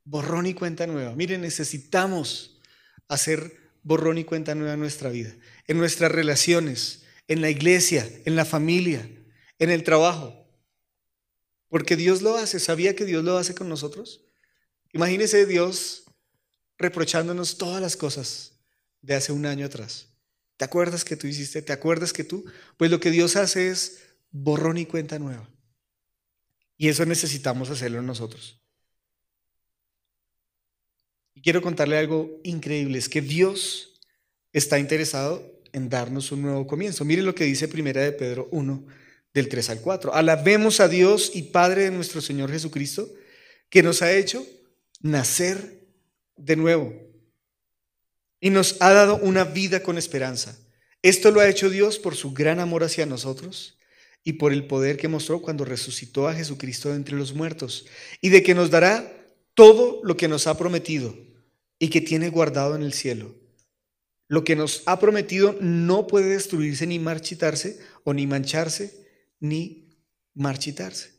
borrón 0.05 0.47
y 0.47 0.55
cuenta 0.55 0.87
nueva. 0.87 1.17
Miren, 1.17 1.41
necesitamos 1.41 2.61
hacer 3.09 3.59
borrón 3.83 4.19
y 4.19 4.25
cuenta 4.25 4.55
nueva 4.55 4.75
en 4.75 4.79
nuestra 4.79 5.11
vida, 5.11 5.35
en 5.67 5.79
nuestras 5.79 6.13
relaciones, 6.13 7.03
en 7.27 7.41
la 7.41 7.51
iglesia, 7.51 8.09
en 8.25 8.37
la 8.37 8.45
familia, 8.45 9.05
en 9.59 9.71
el 9.71 9.83
trabajo. 9.83 10.49
Porque 11.67 11.97
Dios 11.97 12.23
lo 12.23 12.37
hace. 12.37 12.61
¿Sabía 12.61 12.95
que 12.95 13.05
Dios 13.05 13.25
lo 13.25 13.37
hace 13.37 13.53
con 13.53 13.69
nosotros? 13.69 14.21
Imagínese 14.93 15.45
Dios 15.45 16.05
reprochándonos 16.79 17.59
todas 17.59 17.83
las 17.83 17.97
cosas 17.97 18.53
de 19.03 19.17
hace 19.17 19.33
un 19.33 19.45
año 19.45 19.67
atrás. 19.67 20.10
¿Te 20.61 20.67
acuerdas 20.67 21.07
que 21.07 21.17
tú 21.17 21.27
hiciste? 21.27 21.63
¿Te 21.63 21.73
acuerdas 21.73 22.13
que 22.13 22.23
tú? 22.23 22.45
Pues 22.77 22.91
lo 22.91 23.01
que 23.01 23.11
Dios 23.11 23.35
hace 23.37 23.71
es 23.71 24.03
borrón 24.31 24.77
y 24.77 24.85
cuenta 24.85 25.19
nueva. 25.19 25.49
Y 26.77 26.89
eso 26.89 27.07
necesitamos 27.07 27.71
hacerlo 27.71 28.03
nosotros. 28.03 28.61
Y 31.33 31.41
quiero 31.41 31.63
contarle 31.63 31.97
algo 31.97 32.43
increíble, 32.45 32.99
es 32.99 33.09
que 33.09 33.23
Dios 33.23 33.99
está 34.53 34.79
interesado 34.79 35.51
en 35.73 35.89
darnos 35.89 36.31
un 36.31 36.43
nuevo 36.43 36.67
comienzo. 36.67 37.07
Mire 37.07 37.23
lo 37.23 37.35
que 37.35 37.45
dice 37.45 37.67
Primera 37.67 38.03
de 38.03 38.13
Pedro 38.13 38.47
1, 38.53 38.87
del 39.33 39.49
3 39.49 39.71
al 39.71 39.81
4. 39.81 40.13
Alabemos 40.13 40.81
a 40.81 40.89
Dios 40.89 41.33
y 41.35 41.45
Padre 41.45 41.85
de 41.85 41.91
nuestro 41.91 42.21
Señor 42.21 42.51
Jesucristo, 42.51 43.11
que 43.71 43.83
nos 43.83 44.03
ha 44.03 44.13
hecho 44.13 44.47
nacer 45.01 45.87
de 46.37 46.57
nuevo 46.57 47.10
y 48.41 48.51
nos 48.51 48.77
ha 48.81 48.93
dado 48.93 49.17
una 49.19 49.45
vida 49.45 49.83
con 49.83 49.99
esperanza. 49.99 50.59
Esto 51.03 51.31
lo 51.31 51.41
ha 51.41 51.49
hecho 51.49 51.71
Dios 51.71 51.99
por 51.99 52.17
su 52.17 52.33
gran 52.33 52.59
amor 52.59 52.85
hacia 52.85 53.07
nosotros 53.07 53.79
y 54.25 54.35
por 54.35 54.53
el 54.53 54.67
poder 54.67 54.97
que 54.97 55.09
mostró 55.09 55.41
cuando 55.41 55.65
resucitó 55.65 56.29
a 56.29 56.35
Jesucristo 56.35 56.91
de 56.91 56.97
entre 56.97 57.17
los 57.17 57.35
muertos, 57.35 57.87
y 58.21 58.29
de 58.29 58.43
que 58.43 58.55
nos 58.55 58.71
dará 58.71 59.11
todo 59.55 60.01
lo 60.05 60.17
que 60.17 60.29
nos 60.29 60.47
ha 60.47 60.59
prometido 60.59 61.17
y 61.79 61.89
que 61.89 62.01
tiene 62.01 62.29
guardado 62.29 62.77
en 62.77 62.83
el 62.83 62.93
cielo. 62.93 63.35
Lo 64.29 64.45
que 64.45 64.57
nos 64.57 64.83
ha 64.87 65.01
prometido 65.01 65.57
no 65.61 66.07
puede 66.07 66.29
destruirse 66.29 66.87
ni 66.87 66.99
marchitarse 66.99 67.81
o 68.05 68.15
ni 68.15 68.27
mancharse 68.27 69.07
ni 69.41 69.99
marchitarse. 70.35 71.11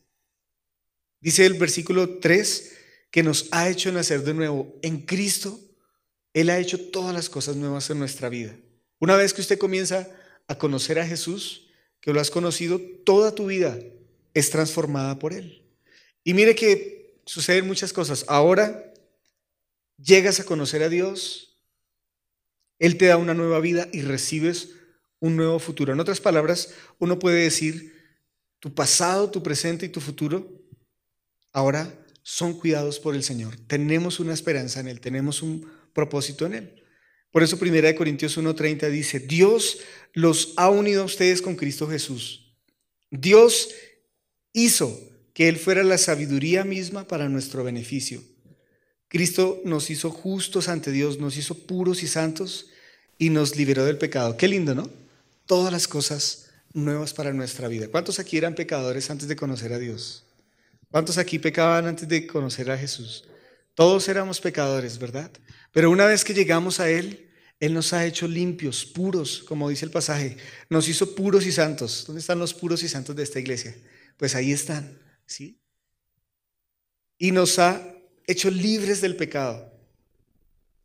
Dice 1.19 1.45
el 1.45 1.55
versículo 1.55 2.19
3 2.19 2.77
que 3.11 3.23
nos 3.23 3.49
ha 3.51 3.69
hecho 3.69 3.91
nacer 3.91 4.23
de 4.23 4.33
nuevo 4.33 4.79
en 4.81 5.01
Cristo. 5.01 5.59
Él 6.33 6.49
ha 6.49 6.59
hecho 6.59 6.79
todas 6.79 7.13
las 7.13 7.29
cosas 7.29 7.55
nuevas 7.55 7.89
en 7.89 7.99
nuestra 7.99 8.29
vida. 8.29 8.55
Una 8.99 9.15
vez 9.15 9.33
que 9.33 9.41
usted 9.41 9.57
comienza 9.57 10.07
a 10.47 10.57
conocer 10.57 10.99
a 10.99 11.07
Jesús, 11.07 11.67
que 11.99 12.13
lo 12.13 12.19
has 12.19 12.31
conocido, 12.31 12.79
toda 13.05 13.35
tu 13.35 13.47
vida 13.47 13.77
es 14.33 14.49
transformada 14.49 15.19
por 15.19 15.33
Él. 15.33 15.63
Y 16.23 16.33
mire 16.33 16.55
que 16.55 17.21
suceden 17.25 17.67
muchas 17.67 17.93
cosas. 17.93 18.25
Ahora 18.27 18.93
llegas 19.97 20.39
a 20.39 20.45
conocer 20.45 20.83
a 20.83 20.89
Dios, 20.89 21.57
Él 22.79 22.97
te 22.97 23.05
da 23.05 23.17
una 23.17 23.33
nueva 23.33 23.59
vida 23.59 23.87
y 23.91 24.01
recibes 24.01 24.69
un 25.19 25.35
nuevo 25.35 25.59
futuro. 25.59 25.93
En 25.93 25.99
otras 25.99 26.19
palabras, 26.19 26.73
uno 26.99 27.19
puede 27.19 27.43
decir, 27.43 27.93
tu 28.59 28.73
pasado, 28.73 29.29
tu 29.29 29.41
presente 29.41 29.85
y 29.85 29.89
tu 29.89 30.01
futuro 30.01 30.47
ahora 31.53 31.93
son 32.23 32.53
cuidados 32.53 32.99
por 32.99 33.15
el 33.15 33.23
Señor. 33.23 33.55
Tenemos 33.67 34.19
una 34.19 34.33
esperanza 34.33 34.79
en 34.79 34.87
Él, 34.87 34.99
tenemos 34.99 35.41
un 35.41 35.69
propósito 35.93 36.45
en 36.45 36.53
Él. 36.53 36.83
Por 37.31 37.43
eso 37.43 37.57
1 37.59 37.95
Corintios 37.95 38.37
1:30 38.37 38.89
dice, 38.89 39.19
Dios 39.19 39.79
los 40.13 40.53
ha 40.57 40.69
unido 40.69 41.03
a 41.03 41.05
ustedes 41.05 41.41
con 41.41 41.55
Cristo 41.55 41.87
Jesús. 41.87 42.53
Dios 43.09 43.69
hizo 44.53 44.99
que 45.33 45.47
Él 45.47 45.57
fuera 45.57 45.83
la 45.83 45.97
sabiduría 45.97 46.63
misma 46.63 47.07
para 47.07 47.29
nuestro 47.29 47.63
beneficio. 47.63 48.21
Cristo 49.07 49.61
nos 49.65 49.89
hizo 49.89 50.09
justos 50.09 50.69
ante 50.69 50.91
Dios, 50.91 51.19
nos 51.19 51.37
hizo 51.37 51.55
puros 51.55 52.03
y 52.03 52.07
santos 52.07 52.67
y 53.17 53.29
nos 53.29 53.55
liberó 53.55 53.85
del 53.85 53.97
pecado. 53.97 54.37
Qué 54.37 54.47
lindo, 54.47 54.73
¿no? 54.73 54.89
Todas 55.45 55.71
las 55.71 55.87
cosas 55.87 56.49
nuevas 56.73 57.13
para 57.13 57.33
nuestra 57.33 57.67
vida. 57.67 57.87
¿Cuántos 57.89 58.19
aquí 58.19 58.37
eran 58.37 58.55
pecadores 58.55 59.09
antes 59.09 59.27
de 59.27 59.35
conocer 59.35 59.73
a 59.73 59.79
Dios? 59.79 60.23
¿Cuántos 60.89 61.17
aquí 61.17 61.39
pecaban 61.39 61.87
antes 61.87 62.07
de 62.07 62.25
conocer 62.27 62.71
a 62.71 62.77
Jesús? 62.77 63.25
Todos 63.75 64.07
éramos 64.09 64.41
pecadores, 64.41 64.97
¿verdad? 64.97 65.31
Pero 65.71 65.89
una 65.89 66.05
vez 66.05 66.23
que 66.23 66.33
llegamos 66.33 66.79
a 66.79 66.89
Él, 66.89 67.29
Él 67.59 67.73
nos 67.73 67.93
ha 67.93 68.05
hecho 68.05 68.27
limpios, 68.27 68.85
puros, 68.85 69.43
como 69.43 69.69
dice 69.69 69.85
el 69.85 69.91
pasaje. 69.91 70.37
Nos 70.69 70.87
hizo 70.87 71.15
puros 71.15 71.45
y 71.45 71.51
santos. 71.51 72.03
¿Dónde 72.05 72.19
están 72.19 72.39
los 72.39 72.53
puros 72.53 72.83
y 72.83 72.89
santos 72.89 73.15
de 73.15 73.23
esta 73.23 73.39
iglesia? 73.39 73.75
Pues 74.17 74.35
ahí 74.35 74.51
están, 74.51 74.99
¿sí? 75.25 75.59
Y 77.17 77.31
nos 77.31 77.57
ha 77.59 77.81
hecho 78.27 78.49
libres 78.49 79.01
del 79.01 79.15
pecado. 79.15 79.71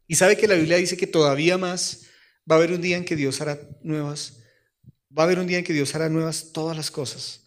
Y 0.07 0.15
sabe 0.15 0.37
que 0.37 0.47
la 0.47 0.55
Biblia 0.55 0.77
dice 0.77 0.97
que 0.97 1.07
todavía 1.07 1.59
más 1.59 2.07
va 2.49 2.55
a 2.55 2.59
haber 2.59 2.73
un 2.73 2.81
día 2.81 2.97
en 2.97 3.05
que 3.05 3.17
Dios 3.17 3.41
hará 3.41 3.59
nuevas, 3.83 4.35
va 5.17 5.23
a 5.23 5.27
haber 5.27 5.39
un 5.39 5.47
día 5.47 5.59
en 5.59 5.65
que 5.65 5.73
Dios 5.73 5.95
hará 5.95 6.09
nuevas 6.09 6.53
todas 6.53 6.77
las 6.77 6.91
cosas. 6.91 7.43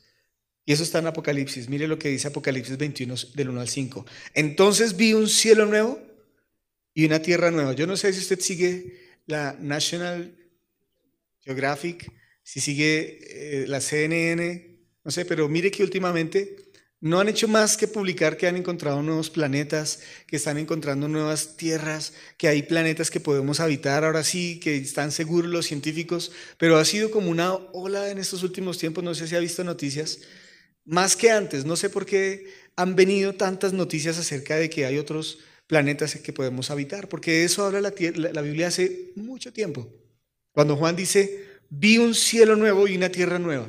Y 0.66 0.74
eso 0.74 0.84
está 0.84 1.00
en 1.00 1.08
Apocalipsis. 1.08 1.70
Mire 1.70 1.88
lo 1.88 1.98
que 1.98 2.10
dice 2.10 2.28
Apocalipsis 2.28 2.78
21 2.78 3.16
del 3.34 3.50
1 3.50 3.62
al 3.62 3.70
5. 3.70 4.06
Entonces 4.34 4.96
vi 4.98 5.14
un 5.14 5.30
cielo 5.30 5.66
nuevo 5.66 6.00
y 6.94 7.06
una 7.06 7.22
tierra 7.22 7.52
nueva. 7.52 7.74
Yo 7.74 7.88
no 7.88 7.98
sé 7.98 8.14
si 8.14 8.20
usted 8.20 8.40
sigue 8.40 9.20
la 9.26 9.56
National 9.60 10.36
Geographic, 11.42 12.12
si 12.44 12.60
sigue 12.60 13.20
eh, 13.64 13.68
la 13.68 13.80
CNN, 13.80 14.80
no 15.04 15.12
sé, 15.12 15.26
pero 15.26 15.48
mire 15.48 15.72
que 15.72 15.84
últimamente 15.84 16.70
no 17.02 17.20
han 17.20 17.30
hecho 17.30 17.48
más 17.48 17.78
que 17.78 17.88
publicar 17.88 18.36
que 18.36 18.48
han 18.48 18.58
encontrado 18.58 19.02
nuevos 19.02 19.30
planetas, 19.30 20.02
que 20.28 20.36
están 20.36 20.58
encontrando 20.58 21.08
nuevas 21.08 21.56
tierras, 21.56 22.14
que 22.38 22.50
hay 22.50 22.64
planetas 22.64 23.10
que 23.10 23.22
podemos 23.22 23.62
habitar 23.62 24.04
ahora 24.04 24.24
sí, 24.24 24.60
que 24.60 24.76
están 24.76 25.12
seguros 25.12 25.50
los 25.50 25.66
científicos, 25.66 26.32
pero 26.58 26.78
ha 26.78 26.84
sido 26.84 27.10
como 27.10 27.30
una 27.30 27.54
ola 27.54 28.10
en 28.10 28.18
estos 28.18 28.44
últimos 28.44 28.78
tiempos, 28.78 29.04
no 29.04 29.16
sé 29.16 29.28
si 29.28 29.36
ha 29.36 29.40
visto 29.40 29.64
noticias, 29.64 30.20
más 30.84 31.16
que 31.16 31.32
antes. 31.32 31.66
No 31.66 31.78
sé 31.78 31.90
por 31.90 32.06
qué 32.06 32.52
han 32.76 32.96
venido 32.96 33.34
tantas 33.34 33.72
noticias 33.72 34.18
acerca 34.18 34.58
de 34.58 34.70
que 34.70 34.86
hay 34.86 34.98
otros 34.98 35.40
planetas 35.70 36.16
que 36.16 36.34
podemos 36.34 36.72
habitar, 36.72 37.08
porque 37.08 37.44
eso 37.44 37.64
habla 37.64 37.80
la, 37.80 38.42
Biblia 38.42 38.70
hace 38.70 39.14
mucho 39.16 39.54
tiempo. 39.54 39.88
Cuando 40.52 40.76
Juan 40.76 40.96
dice, 40.96 41.46
vi 41.70 42.00
un 42.00 42.16
cielo 42.16 42.56
nuevo 42.56 42.88
y 42.88 42.98
una 42.98 43.10
tierra 43.10 43.38
nueva. 43.38 43.68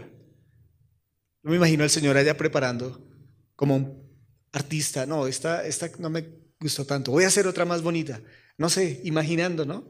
No 1.42 1.50
me 1.50 1.58
imagino 1.58 1.84
al 1.84 1.90
Señor 1.90 2.16
allá 2.16 2.38
preparando 2.38 3.06
como 3.54 3.76
un 3.76 4.10
artista, 4.50 5.04
no, 5.04 5.26
esta, 5.26 5.66
esta 5.66 5.90
no 5.98 6.08
me 6.08 6.26
gustó 6.58 6.86
tanto, 6.86 7.10
voy 7.10 7.24
a 7.24 7.26
hacer 7.26 7.46
otra 7.46 7.66
más 7.66 7.82
bonita. 7.82 8.22
No 8.56 8.70
sé, 8.70 9.02
imaginando, 9.04 9.66
¿no? 9.66 9.86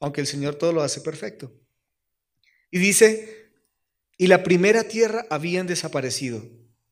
Aunque 0.00 0.20
el 0.20 0.26
Señor 0.26 0.56
todo 0.56 0.74
lo 0.74 0.82
hace 0.82 1.00
perfecto. 1.00 1.50
Y 2.70 2.78
dice, 2.78 3.54
y 4.18 4.26
la 4.26 4.42
primera 4.42 4.84
tierra 4.84 5.24
habían 5.30 5.66
desaparecido 5.66 6.42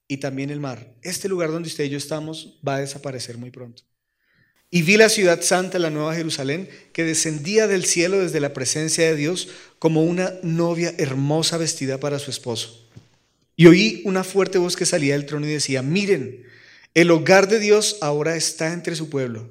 y 0.09 0.17
también 0.17 0.49
el 0.49 0.61
mar. 0.61 0.97
Este 1.03 1.29
lugar 1.29 1.51
donde 1.51 1.69
usted 1.69 1.85
y 1.85 1.91
yo 1.91 1.99
estamos 1.99 2.59
va 2.67 2.77
a 2.77 2.81
desaparecer 2.81 3.37
muy 3.37 3.51
pronto. 3.51 3.83
Y 4.75 4.81
vi 4.81 4.97
la 4.97 5.11
ciudad 5.11 5.43
santa, 5.43 5.79
la 5.79 5.91
nueva 5.91 6.15
Jerusalén, 6.15 6.67
que 6.95 7.05
descendía 7.05 7.67
del 7.67 7.85
cielo 7.85 8.21
desde 8.21 8.41
la 8.41 8.55
presencia 8.55 9.05
de 9.05 9.15
Dios 9.15 9.49
como 9.79 10.03
una 10.03 10.33
novia 10.43 10.95
hermosa 10.97 11.59
vestida 11.59 12.01
para 12.01 12.19
su 12.19 12.31
esposo. 12.31 12.89
Y 13.55 13.67
oí 13.67 14.01
una 14.07 14.25
fuerte 14.25 14.57
voz 14.57 14.75
que 14.75 14.87
salía 14.87 15.13
del 15.13 15.27
trono 15.27 15.47
y 15.47 15.53
decía, 15.53 15.83
miren, 15.83 16.47
el 16.95 17.11
hogar 17.11 17.49
de 17.49 17.59
Dios 17.59 17.99
ahora 18.01 18.35
está 18.35 18.73
entre 18.73 18.97
su 18.97 19.11
pueblo. 19.11 19.47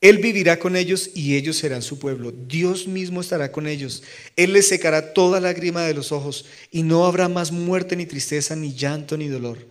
Él 0.00 0.18
vivirá 0.18 0.60
con 0.60 0.76
ellos 0.76 1.10
y 1.16 1.34
ellos 1.34 1.56
serán 1.56 1.82
su 1.82 1.98
pueblo. 1.98 2.30
Dios 2.30 2.86
mismo 2.86 3.20
estará 3.20 3.50
con 3.50 3.66
ellos. 3.66 4.04
Él 4.36 4.52
les 4.52 4.68
secará 4.68 5.14
toda 5.14 5.40
lágrima 5.40 5.82
de 5.82 5.94
los 5.94 6.12
ojos 6.12 6.44
y 6.70 6.84
no 6.84 7.06
habrá 7.06 7.28
más 7.28 7.50
muerte 7.50 7.96
ni 7.96 8.06
tristeza, 8.06 8.54
ni 8.54 8.72
llanto, 8.72 9.16
ni 9.16 9.26
dolor. 9.26 9.66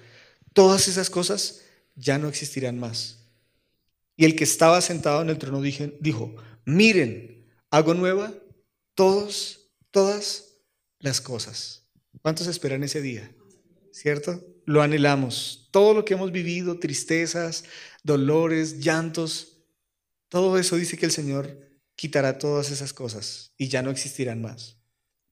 Todas 0.51 0.89
esas 0.89 1.09
cosas 1.09 1.61
ya 1.95 2.17
no 2.17 2.27
existirán 2.27 2.77
más. 2.77 3.16
Y 4.17 4.25
el 4.25 4.35
que 4.35 4.43
estaba 4.43 4.81
sentado 4.81 5.21
en 5.21 5.29
el 5.29 5.37
trono 5.37 5.61
dijo, 5.61 6.35
miren, 6.65 7.47
hago 7.69 7.93
nueva 7.93 8.33
todos, 8.95 9.69
todas 9.91 10.55
las 10.99 11.21
cosas. 11.21 11.87
¿Cuántos 12.23 12.47
esperan 12.47 12.83
ese 12.83 13.01
día? 13.01 13.31
¿Cierto? 13.91 14.43
Lo 14.65 14.81
anhelamos. 14.81 15.69
Todo 15.71 15.93
lo 15.93 16.03
que 16.03 16.15
hemos 16.15 16.31
vivido, 16.31 16.79
tristezas, 16.79 17.63
dolores, 18.03 18.79
llantos, 18.79 19.57
todo 20.29 20.57
eso 20.57 20.75
dice 20.75 20.97
que 20.97 21.05
el 21.05 21.11
Señor 21.11 21.67
quitará 21.95 22.37
todas 22.37 22.71
esas 22.71 22.93
cosas 22.93 23.53
y 23.57 23.67
ya 23.67 23.81
no 23.81 23.91
existirán 23.91 24.41
más. 24.41 24.77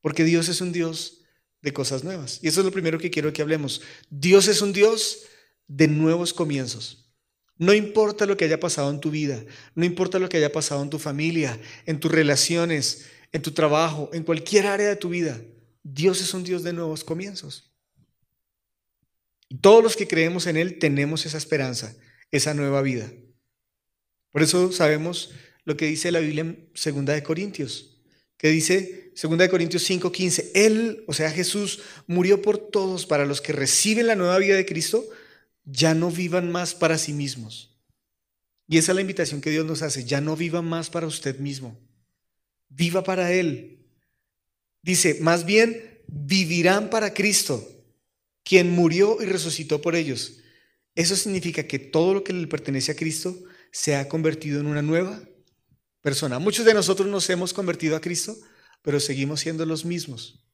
Porque 0.01 0.23
Dios 0.23 0.47
es 0.47 0.61
un 0.61 0.71
Dios 0.71 1.23
de 1.61 1.73
cosas 1.73 2.03
nuevas. 2.03 2.39
Y 2.43 2.47
eso 2.47 2.61
es 2.61 2.65
lo 2.65 2.71
primero 2.71 2.99
que 2.99 3.09
quiero 3.09 3.33
que 3.33 3.41
hablemos. 3.41 3.81
Dios 4.09 4.47
es 4.47 4.61
un 4.61 4.71
Dios 4.71 5.23
de 5.67 5.87
nuevos 5.87 6.33
comienzos. 6.33 7.04
No 7.57 7.73
importa 7.73 8.25
lo 8.25 8.35
que 8.35 8.45
haya 8.45 8.59
pasado 8.59 8.89
en 8.89 8.99
tu 8.99 9.11
vida, 9.11 9.43
no 9.75 9.85
importa 9.85 10.19
lo 10.19 10.27
que 10.27 10.37
haya 10.37 10.51
pasado 10.51 10.83
en 10.83 10.89
tu 10.89 10.99
familia, 10.99 11.59
en 11.85 11.99
tus 11.99 12.11
relaciones, 12.11 13.05
en 13.31 13.41
tu 13.41 13.51
trabajo, 13.51 14.09
en 14.13 14.23
cualquier 14.23 14.67
área 14.67 14.89
de 14.89 14.95
tu 14.95 15.09
vida, 15.09 15.41
Dios 15.83 16.21
es 16.21 16.33
un 16.33 16.43
Dios 16.43 16.63
de 16.63 16.73
nuevos 16.73 17.03
comienzos. 17.03 17.71
Y 19.47 19.57
todos 19.57 19.83
los 19.83 19.95
que 19.95 20.07
creemos 20.07 20.47
en 20.47 20.57
Él 20.57 20.79
tenemos 20.79 21.25
esa 21.25 21.37
esperanza, 21.37 21.95
esa 22.31 22.53
nueva 22.53 22.81
vida. 22.81 23.11
Por 24.31 24.41
eso 24.41 24.71
sabemos 24.71 25.31
lo 25.63 25.77
que 25.77 25.85
dice 25.85 26.11
la 26.11 26.19
Biblia 26.19 26.41
en 26.41 26.69
2 26.73 27.05
de 27.05 27.23
Corintios, 27.23 28.01
que 28.37 28.49
dice 28.49 29.11
2 29.21 29.37
de 29.37 29.49
Corintios 29.49 29.83
5:15, 29.89 30.51
Él, 30.55 31.03
o 31.07 31.13
sea, 31.13 31.29
Jesús, 31.29 31.81
murió 32.07 32.41
por 32.41 32.57
todos 32.57 33.05
para 33.05 33.25
los 33.25 33.41
que 33.41 33.53
reciben 33.53 34.07
la 34.07 34.15
nueva 34.15 34.37
vida 34.39 34.55
de 34.55 34.65
Cristo, 34.65 35.05
ya 35.65 35.93
no 35.93 36.11
vivan 36.11 36.51
más 36.51 36.73
para 36.73 36.97
sí 36.97 37.13
mismos. 37.13 37.75
Y 38.67 38.77
esa 38.77 38.91
es 38.91 38.95
la 38.95 39.01
invitación 39.01 39.41
que 39.41 39.51
Dios 39.51 39.65
nos 39.65 39.81
hace, 39.81 40.05
ya 40.05 40.21
no 40.21 40.35
viva 40.35 40.61
más 40.61 40.89
para 40.89 41.07
usted 41.07 41.39
mismo, 41.39 41.79
viva 42.69 43.03
para 43.03 43.31
Él. 43.31 43.85
Dice, 44.81 45.17
más 45.21 45.45
bien 45.45 46.01
vivirán 46.07 46.89
para 46.89 47.13
Cristo, 47.13 47.67
quien 48.43 48.71
murió 48.71 49.21
y 49.21 49.25
resucitó 49.25 49.81
por 49.81 49.95
ellos. 49.95 50.37
Eso 50.95 51.15
significa 51.15 51.67
que 51.67 51.79
todo 51.79 52.13
lo 52.13 52.23
que 52.23 52.33
le 52.33 52.47
pertenece 52.47 52.91
a 52.91 52.95
Cristo 52.95 53.37
se 53.71 53.95
ha 53.95 54.07
convertido 54.07 54.59
en 54.59 54.67
una 54.67 54.81
nueva 54.81 55.21
persona. 56.01 56.39
Muchos 56.39 56.65
de 56.65 56.73
nosotros 56.73 57.07
nos 57.07 57.29
hemos 57.29 57.53
convertido 57.53 57.95
a 57.95 58.01
Cristo, 58.01 58.37
pero 58.81 58.99
seguimos 58.99 59.41
siendo 59.41 59.65
los 59.65 59.83
mismos. 59.83 60.44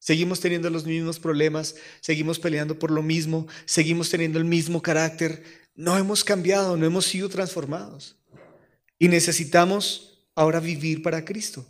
Seguimos 0.00 0.40
teniendo 0.40 0.70
los 0.70 0.86
mismos 0.86 1.20
problemas, 1.20 1.76
seguimos 2.00 2.38
peleando 2.38 2.78
por 2.78 2.90
lo 2.90 3.02
mismo, 3.02 3.46
seguimos 3.66 4.08
teniendo 4.08 4.38
el 4.38 4.46
mismo 4.46 4.80
carácter. 4.80 5.44
No 5.74 5.96
hemos 5.98 6.24
cambiado, 6.24 6.78
no 6.78 6.86
hemos 6.86 7.04
sido 7.04 7.28
transformados. 7.28 8.16
Y 8.98 9.08
necesitamos 9.08 10.24
ahora 10.34 10.58
vivir 10.58 11.02
para 11.02 11.26
Cristo. 11.26 11.66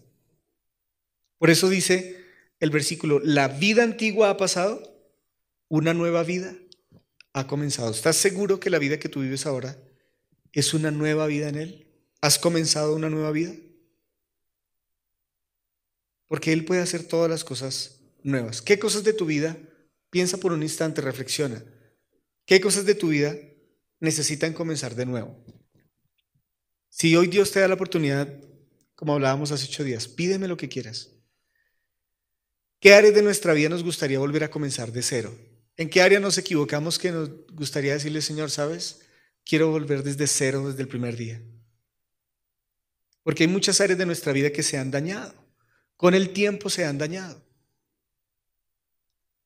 Por 1.39 1.51
eso 1.51 1.69
dice 1.69 2.25
el 2.61 2.71
versículo, 2.71 3.19
la 3.19 3.49
vida 3.49 3.83
antigua 3.83 4.31
ha 4.31 4.37
pasado, 4.37 4.81
una 5.69 5.93
nueva 5.93 6.23
vida 6.23 6.55
ha 7.33 7.49
comenzado. 7.49 7.91
¿Estás 7.91 8.17
seguro 8.17 8.61
que 8.61 8.71
la 8.71 8.79
vida 8.79 9.01
que 9.01 9.09
tú 9.09 9.23
vives 9.23 9.45
ahora 9.45 9.77
es 10.53 10.73
una 10.73 10.93
nueva 10.93 11.27
vida 11.27 11.49
en 11.49 11.57
Él? 11.57 11.87
¿Has 12.21 12.39
comenzado 12.39 12.95
una 12.95 13.11
nueva 13.11 13.33
vida? 13.33 13.55
Porque 16.29 16.53
Él 16.53 16.65
puede 16.65 16.83
hacer 16.83 17.03
todas 17.03 17.29
las 17.29 17.43
cosas 17.43 18.00
nuevas. 18.23 18.63
¿Qué 18.63 18.79
cosas 18.79 19.05
de 19.05 19.13
tu 19.13 19.27
vida? 19.27 19.57
Piensa 20.11 20.39
por 20.39 20.53
un 20.53 20.63
instante, 20.63 21.01
reflexiona. 21.01 21.65
¿Qué 22.45 22.61
cosas 22.61 22.85
de 22.85 22.95
tu 22.95 23.09
vida 23.09 23.37
necesitan 24.01 24.53
comenzar 24.53 24.95
de 24.95 25.07
nuevo? 25.07 25.37
Si 26.89 27.15
hoy 27.17 27.29
Dios 27.29 27.53
te 27.53 27.61
da 27.61 27.69
la 27.69 27.75
oportunidad, 27.75 28.29
como 28.95 29.15
hablábamos 29.15 29.53
hace 29.53 29.67
ocho 29.67 29.85
días, 29.85 30.09
pídeme 30.09 30.49
lo 30.49 30.57
que 30.57 30.69
quieras. 30.69 31.11
¿Qué 32.81 32.95
áreas 32.95 33.15
de 33.15 33.23
nuestra 33.23 33.55
vida 33.55 33.69
nos 33.69 33.85
gustaría 33.85 34.19
volver 34.19 34.43
a 34.43 34.51
comenzar 34.51 34.91
de 34.91 35.03
cero? 35.03 35.37
¿En 35.77 35.89
qué 35.89 36.03
área 36.03 36.19
nos 36.19 36.37
equivocamos 36.39 36.99
que 36.99 37.13
nos 37.13 37.31
gustaría 37.53 37.93
decirle, 37.93 38.21
Señor, 38.21 38.51
sabes, 38.51 39.01
quiero 39.45 39.71
volver 39.71 40.03
desde 40.03 40.27
cero, 40.27 40.69
desde 40.69 40.83
el 40.83 40.89
primer 40.89 41.17
día? 41.17 41.43
Porque 43.23 43.45
hay 43.45 43.49
muchas 43.49 43.81
áreas 43.81 43.99
de 43.99 44.07
nuestra 44.07 44.33
vida 44.33 44.51
que 44.51 44.63
se 44.63 44.77
han 44.77 44.91
dañado. 44.91 45.35
Con 45.97 46.15
el 46.15 46.33
tiempo 46.33 46.69
se 46.71 46.85
han 46.85 46.99
dañado. 46.99 47.43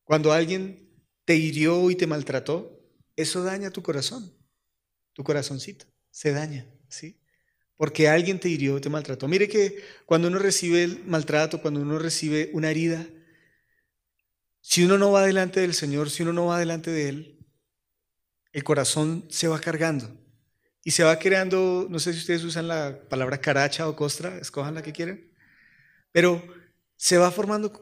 Cuando 0.05 0.33
alguien 0.33 0.91
te 1.25 1.37
hirió 1.37 1.91
y 1.91 1.97
te 1.97 2.07
maltrató, 2.07 2.81
eso 3.17 3.43
daña 3.43 3.71
tu 3.71 3.83
corazón, 3.83 4.33
tu 5.13 5.25
corazoncito, 5.25 5.87
se 6.11 6.33
daña, 6.33 6.67
¿sí? 6.89 7.21
Porque 7.77 8.09
alguien 8.09 8.39
te 8.39 8.49
hirió, 8.49 8.81
te 8.81 8.91
maltrató. 8.91 9.27
Mire 9.27 9.49
que 9.49 9.83
cuando 10.07 10.29
uno 10.29 10.39
recibe 10.39 10.85
el 10.85 11.05
maltrato, 11.05 11.61
cuando 11.61 11.81
uno 11.81 11.99
recibe 11.99 12.51
una 12.53 12.71
herida, 12.71 13.07
si 14.61 14.85
uno 14.85 14.97
no 14.97 15.11
va 15.13 15.27
delante 15.27 15.61
del 15.61 15.75
Señor, 15.75 16.11
si 16.11 16.23
uno 16.23 16.33
no 16.33 16.47
va 16.47 16.59
delante 16.59 16.91
de 16.91 17.09
Él, 17.09 17.39
el 18.53 18.65
corazón 18.65 19.27
se 19.31 19.49
va 19.49 19.61
cargando 19.61 20.17
y 20.85 20.93
se 20.93 21.03
va 21.03 21.19
creando, 21.19 21.87
no 21.91 21.99
sé 21.99 22.13
si 22.13 22.21
ustedes 22.21 22.45
usan 22.45 22.69
la 22.69 23.09
palabra 23.09 23.41
caracha 23.41 23.89
o 23.89 23.97
costra, 23.97 24.39
escojan 24.39 24.75
la 24.75 24.83
que 24.83 24.93
quieran, 24.93 25.33
pero 26.13 26.43
se 26.97 27.19
va 27.19 27.31
formando 27.31 27.73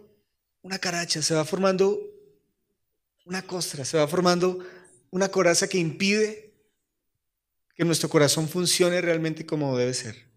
una 0.63 0.79
caracha, 0.79 1.21
se 1.21 1.35
va 1.35 1.45
formando 1.45 2.01
una 3.25 3.43
costra, 3.43 3.85
se 3.85 3.99
va 3.99 4.09
formando 4.09 4.59
una 5.11 5.29
coraza 5.29 5.69
que 5.69 5.79
impide 5.79 6.55
que 7.75 7.85
nuestro 7.85 8.09
corazón 8.09 8.49
funcione 8.49 9.01
realmente 9.01 9.47
como 9.47 9.77
debe 9.77 9.95
ser. 9.95 10.31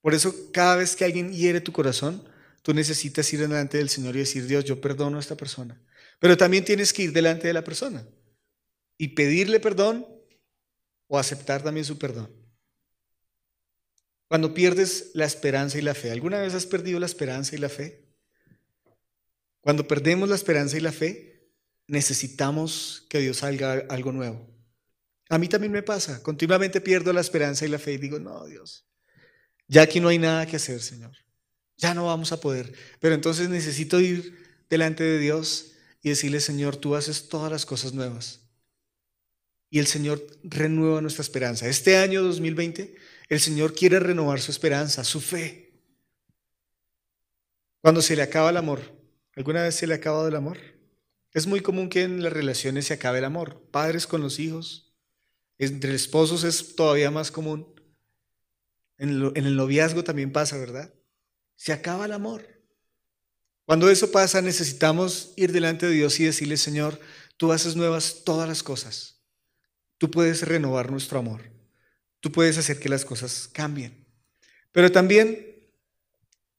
Por 0.00 0.14
eso 0.14 0.34
cada 0.52 0.76
vez 0.76 0.96
que 0.96 1.04
alguien 1.04 1.32
hiere 1.32 1.60
tu 1.60 1.72
corazón, 1.72 2.22
Tú 2.68 2.74
necesitas 2.74 3.32
ir 3.32 3.40
delante 3.40 3.78
del 3.78 3.88
Señor 3.88 4.14
y 4.14 4.18
decir, 4.18 4.46
Dios, 4.46 4.62
yo 4.62 4.78
perdono 4.78 5.16
a 5.16 5.20
esta 5.20 5.38
persona. 5.38 5.80
Pero 6.18 6.36
también 6.36 6.66
tienes 6.66 6.92
que 6.92 7.02
ir 7.02 7.14
delante 7.14 7.46
de 7.46 7.54
la 7.54 7.64
persona 7.64 8.06
y 8.98 9.08
pedirle 9.08 9.58
perdón 9.58 10.06
o 11.06 11.18
aceptar 11.18 11.62
también 11.62 11.86
su 11.86 11.98
perdón. 11.98 12.30
Cuando 14.26 14.52
pierdes 14.52 15.12
la 15.14 15.24
esperanza 15.24 15.78
y 15.78 15.80
la 15.80 15.94
fe, 15.94 16.10
¿alguna 16.10 16.40
vez 16.40 16.52
has 16.52 16.66
perdido 16.66 17.00
la 17.00 17.06
esperanza 17.06 17.54
y 17.54 17.58
la 17.58 17.70
fe? 17.70 18.04
Cuando 19.62 19.88
perdemos 19.88 20.28
la 20.28 20.34
esperanza 20.34 20.76
y 20.76 20.80
la 20.80 20.92
fe, 20.92 21.27
necesitamos 21.88 23.06
que 23.10 23.18
Dios 23.18 23.38
salga 23.38 23.84
algo 23.88 24.12
nuevo. 24.12 24.48
A 25.28 25.38
mí 25.38 25.48
también 25.48 25.72
me 25.72 25.82
pasa, 25.82 26.22
continuamente 26.22 26.80
pierdo 26.80 27.12
la 27.12 27.20
esperanza 27.20 27.66
y 27.66 27.68
la 27.68 27.78
fe 27.78 27.94
y 27.94 27.98
digo, 27.98 28.20
no, 28.20 28.46
Dios, 28.46 28.86
ya 29.66 29.82
aquí 29.82 29.98
no 29.98 30.08
hay 30.08 30.18
nada 30.18 30.46
que 30.46 30.56
hacer, 30.56 30.80
Señor 30.80 31.12
ya 31.78 31.94
no 31.94 32.04
vamos 32.04 32.32
a 32.32 32.40
poder. 32.40 32.74
Pero 33.00 33.14
entonces 33.14 33.48
necesito 33.48 34.00
ir 34.00 34.64
delante 34.68 35.04
de 35.04 35.18
Dios 35.18 35.72
y 36.02 36.10
decirle, 36.10 36.40
Señor, 36.40 36.76
tú 36.76 36.94
haces 36.94 37.28
todas 37.28 37.50
las 37.50 37.64
cosas 37.64 37.94
nuevas. 37.94 38.40
Y 39.70 39.78
el 39.78 39.86
Señor 39.86 40.24
renueva 40.42 41.00
nuestra 41.00 41.22
esperanza. 41.22 41.68
Este 41.68 41.96
año 41.96 42.22
2020, 42.22 42.94
el 43.28 43.40
Señor 43.40 43.74
quiere 43.74 44.00
renovar 44.00 44.40
su 44.40 44.50
esperanza, 44.50 45.04
su 45.04 45.20
fe. 45.20 45.72
Cuando 47.80 48.02
se 48.02 48.16
le 48.16 48.22
acaba 48.22 48.50
el 48.50 48.56
amor, 48.56 48.80
¿alguna 49.36 49.62
vez 49.62 49.76
se 49.76 49.86
le 49.86 49.94
ha 49.94 49.98
acabado 49.98 50.26
el 50.28 50.36
amor? 50.36 50.58
Es 51.38 51.46
muy 51.46 51.60
común 51.60 51.88
que 51.88 52.02
en 52.02 52.22
las 52.22 52.32
relaciones 52.32 52.86
se 52.86 52.94
acabe 52.94 53.18
el 53.18 53.24
amor. 53.24 53.62
Padres 53.70 54.06
con 54.06 54.20
los 54.20 54.38
hijos, 54.38 54.92
entre 55.56 55.94
esposos 55.94 56.44
es 56.44 56.74
todavía 56.76 57.10
más 57.10 57.30
común. 57.30 57.80
En, 58.98 59.32
en 59.34 59.46
el 59.46 59.56
noviazgo 59.56 60.04
también 60.04 60.32
pasa, 60.32 60.58
¿verdad? 60.58 60.92
se 61.58 61.72
acaba 61.72 62.06
el 62.06 62.12
amor. 62.12 62.46
Cuando 63.66 63.90
eso 63.90 64.10
pasa, 64.10 64.40
necesitamos 64.40 65.34
ir 65.36 65.52
delante 65.52 65.86
de 65.86 65.92
Dios 65.92 66.18
y 66.20 66.24
decirle, 66.24 66.56
Señor, 66.56 66.98
tú 67.36 67.52
haces 67.52 67.76
nuevas 67.76 68.22
todas 68.24 68.48
las 68.48 68.62
cosas. 68.62 69.20
Tú 69.98 70.10
puedes 70.10 70.42
renovar 70.42 70.90
nuestro 70.90 71.18
amor. 71.18 71.42
Tú 72.20 72.30
puedes 72.32 72.56
hacer 72.56 72.78
que 72.78 72.88
las 72.88 73.04
cosas 73.04 73.50
cambien. 73.52 74.06
Pero 74.72 74.90
también 74.90 75.68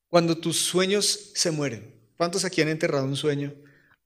cuando 0.10 0.38
tus 0.38 0.58
sueños 0.58 1.32
se 1.34 1.50
mueren. 1.50 1.96
¿Cuántos 2.18 2.44
aquí 2.44 2.62
han 2.62 2.68
enterrado 2.68 3.06
un 3.06 3.15
sueño? 3.15 3.54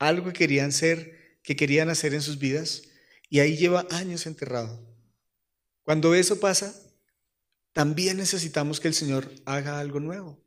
Algo 0.07 0.27
que 0.27 0.33
querían 0.33 0.71
ser, 0.71 1.39
que 1.43 1.55
querían 1.55 1.89
hacer 1.89 2.13
en 2.13 2.21
sus 2.21 2.39
vidas 2.39 2.83
y 3.29 3.39
ahí 3.39 3.57
lleva 3.57 3.87
años 3.89 4.25
enterrado. 4.25 4.79
Cuando 5.83 6.13
eso 6.15 6.39
pasa, 6.39 6.73
también 7.73 8.17
necesitamos 8.17 8.79
que 8.79 8.87
el 8.87 8.93
Señor 8.93 9.31
haga 9.45 9.79
algo 9.79 9.99
nuevo. 9.99 10.39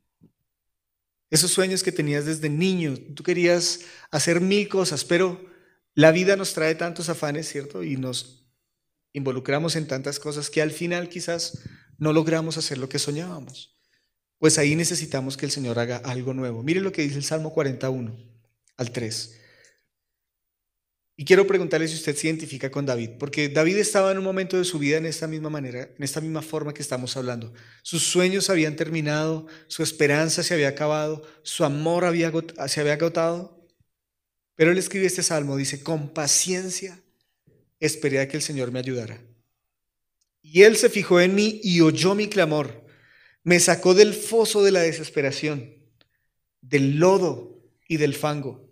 Esos 1.29 1.51
sueños 1.51 1.83
que 1.83 1.91
tenías 1.91 2.25
desde 2.25 2.49
niño, 2.49 2.95
tú 3.13 3.23
querías 3.23 3.81
hacer 4.11 4.39
mil 4.39 4.69
cosas, 4.69 5.03
pero 5.03 5.45
la 5.93 6.11
vida 6.11 6.35
nos 6.37 6.53
trae 6.53 6.75
tantos 6.75 7.09
afanes, 7.09 7.49
¿cierto? 7.49 7.83
Y 7.83 7.97
nos 7.97 8.47
involucramos 9.11 9.75
en 9.75 9.87
tantas 9.87 10.19
cosas 10.19 10.49
que 10.49 10.61
al 10.61 10.71
final 10.71 11.09
quizás 11.09 11.59
no 11.97 12.13
logramos 12.13 12.57
hacer 12.57 12.77
lo 12.77 12.87
que 12.87 12.99
soñábamos. 12.99 13.77
Pues 14.39 14.57
ahí 14.57 14.75
necesitamos 14.75 15.35
que 15.35 15.45
el 15.45 15.51
Señor 15.51 15.79
haga 15.79 15.97
algo 15.97 16.33
nuevo. 16.33 16.63
Mire 16.63 16.79
lo 16.79 16.91
que 16.91 17.01
dice 17.01 17.17
el 17.17 17.23
Salmo 17.23 17.51
41 17.51 18.15
al 18.77 18.91
3. 18.91 19.39
Y 21.19 21.25
quiero 21.25 21.47
preguntarle 21.47 21.87
si 21.87 21.95
usted 21.95 22.15
se 22.15 22.27
identifica 22.27 22.69
con 22.69 22.85
David, 22.85 23.13
porque 23.17 23.49
David 23.49 23.77
estaba 23.77 24.11
en 24.11 24.19
un 24.19 24.23
momento 24.23 24.55
de 24.55 24.63
su 24.63 24.77
vida 24.77 24.97
en 24.97 25.07
esta 25.07 25.25
misma 25.25 25.49
manera, 25.49 25.89
en 25.97 26.03
esta 26.03 26.21
misma 26.21 26.43
forma 26.43 26.75
que 26.75 26.83
estamos 26.83 27.17
hablando. 27.17 27.51
Sus 27.81 28.03
sueños 28.03 28.51
habían 28.51 28.75
terminado, 28.75 29.47
su 29.65 29.81
esperanza 29.81 30.43
se 30.43 30.53
había 30.53 30.67
acabado, 30.67 31.27
su 31.41 31.65
amor 31.65 32.03
se 32.67 32.79
había 32.79 32.93
agotado. 32.93 33.67
Pero 34.53 34.71
él 34.71 34.77
escribe 34.77 35.07
este 35.07 35.23
salmo, 35.23 35.57
dice, 35.57 35.81
con 35.81 36.13
paciencia 36.13 37.01
esperé 37.79 38.19
a 38.19 38.27
que 38.27 38.37
el 38.37 38.43
Señor 38.43 38.71
me 38.71 38.77
ayudara. 38.77 39.19
Y 40.43 40.61
él 40.61 40.77
se 40.77 40.87
fijó 40.87 41.19
en 41.19 41.33
mí 41.33 41.59
y 41.63 41.81
oyó 41.81 42.13
mi 42.13 42.27
clamor. 42.27 42.85
Me 43.43 43.59
sacó 43.59 43.95
del 43.95 44.13
foso 44.13 44.63
de 44.63 44.71
la 44.71 44.81
desesperación, 44.81 45.73
del 46.61 46.99
lodo 46.99 47.59
y 47.87 47.97
del 47.97 48.13
fango 48.13 48.66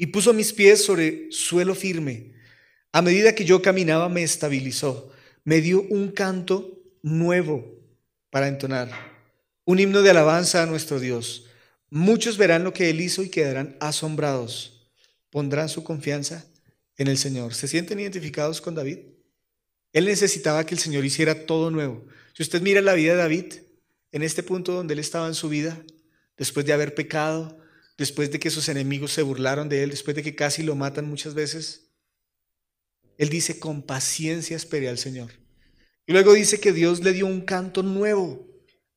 y 0.00 0.06
puso 0.06 0.32
mis 0.32 0.54
pies 0.54 0.82
sobre 0.82 1.26
suelo 1.30 1.74
firme. 1.74 2.32
A 2.90 3.02
medida 3.02 3.34
que 3.34 3.44
yo 3.44 3.60
caminaba 3.60 4.08
me 4.08 4.22
estabilizó, 4.22 5.12
me 5.44 5.60
dio 5.60 5.82
un 5.90 6.10
canto 6.10 6.80
nuevo 7.02 7.78
para 8.30 8.48
entonar, 8.48 8.90
un 9.66 9.78
himno 9.78 10.00
de 10.00 10.08
alabanza 10.08 10.62
a 10.62 10.66
nuestro 10.66 11.00
Dios. 11.00 11.48
Muchos 11.90 12.38
verán 12.38 12.64
lo 12.64 12.72
que 12.72 12.88
Él 12.88 13.02
hizo 13.02 13.22
y 13.22 13.28
quedarán 13.28 13.76
asombrados. 13.78 14.88
Pondrán 15.28 15.68
su 15.68 15.84
confianza 15.84 16.46
en 16.96 17.08
el 17.08 17.18
Señor. 17.18 17.52
¿Se 17.52 17.68
sienten 17.68 18.00
identificados 18.00 18.62
con 18.62 18.74
David? 18.74 19.00
Él 19.92 20.06
necesitaba 20.06 20.64
que 20.64 20.74
el 20.74 20.80
Señor 20.80 21.04
hiciera 21.04 21.44
todo 21.44 21.70
nuevo. 21.70 22.06
Si 22.32 22.42
usted 22.42 22.62
mira 22.62 22.80
la 22.80 22.94
vida 22.94 23.12
de 23.12 23.18
David, 23.18 23.52
en 24.12 24.22
este 24.22 24.42
punto 24.42 24.72
donde 24.72 24.94
él 24.94 25.00
estaba 25.00 25.26
en 25.26 25.34
su 25.34 25.50
vida, 25.50 25.78
después 26.38 26.64
de 26.64 26.72
haber 26.72 26.94
pecado, 26.94 27.59
después 28.00 28.30
de 28.30 28.40
que 28.40 28.48
sus 28.48 28.70
enemigos 28.70 29.12
se 29.12 29.20
burlaron 29.20 29.68
de 29.68 29.82
él, 29.82 29.90
después 29.90 30.16
de 30.16 30.22
que 30.22 30.34
casi 30.34 30.62
lo 30.62 30.74
matan 30.74 31.06
muchas 31.06 31.34
veces, 31.34 31.90
él 33.18 33.28
dice, 33.28 33.58
con 33.58 33.82
paciencia 33.82 34.56
esperé 34.56 34.88
al 34.88 34.96
Señor. 34.96 35.32
Y 36.06 36.12
luego 36.12 36.32
dice 36.32 36.60
que 36.60 36.72
Dios 36.72 37.04
le 37.04 37.12
dio 37.12 37.26
un 37.26 37.42
canto 37.42 37.82
nuevo. 37.82 38.48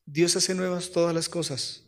Dios 0.06 0.38
hace 0.38 0.56
nuevas 0.56 0.92
todas 0.92 1.14
las 1.14 1.28
cosas. 1.28 1.84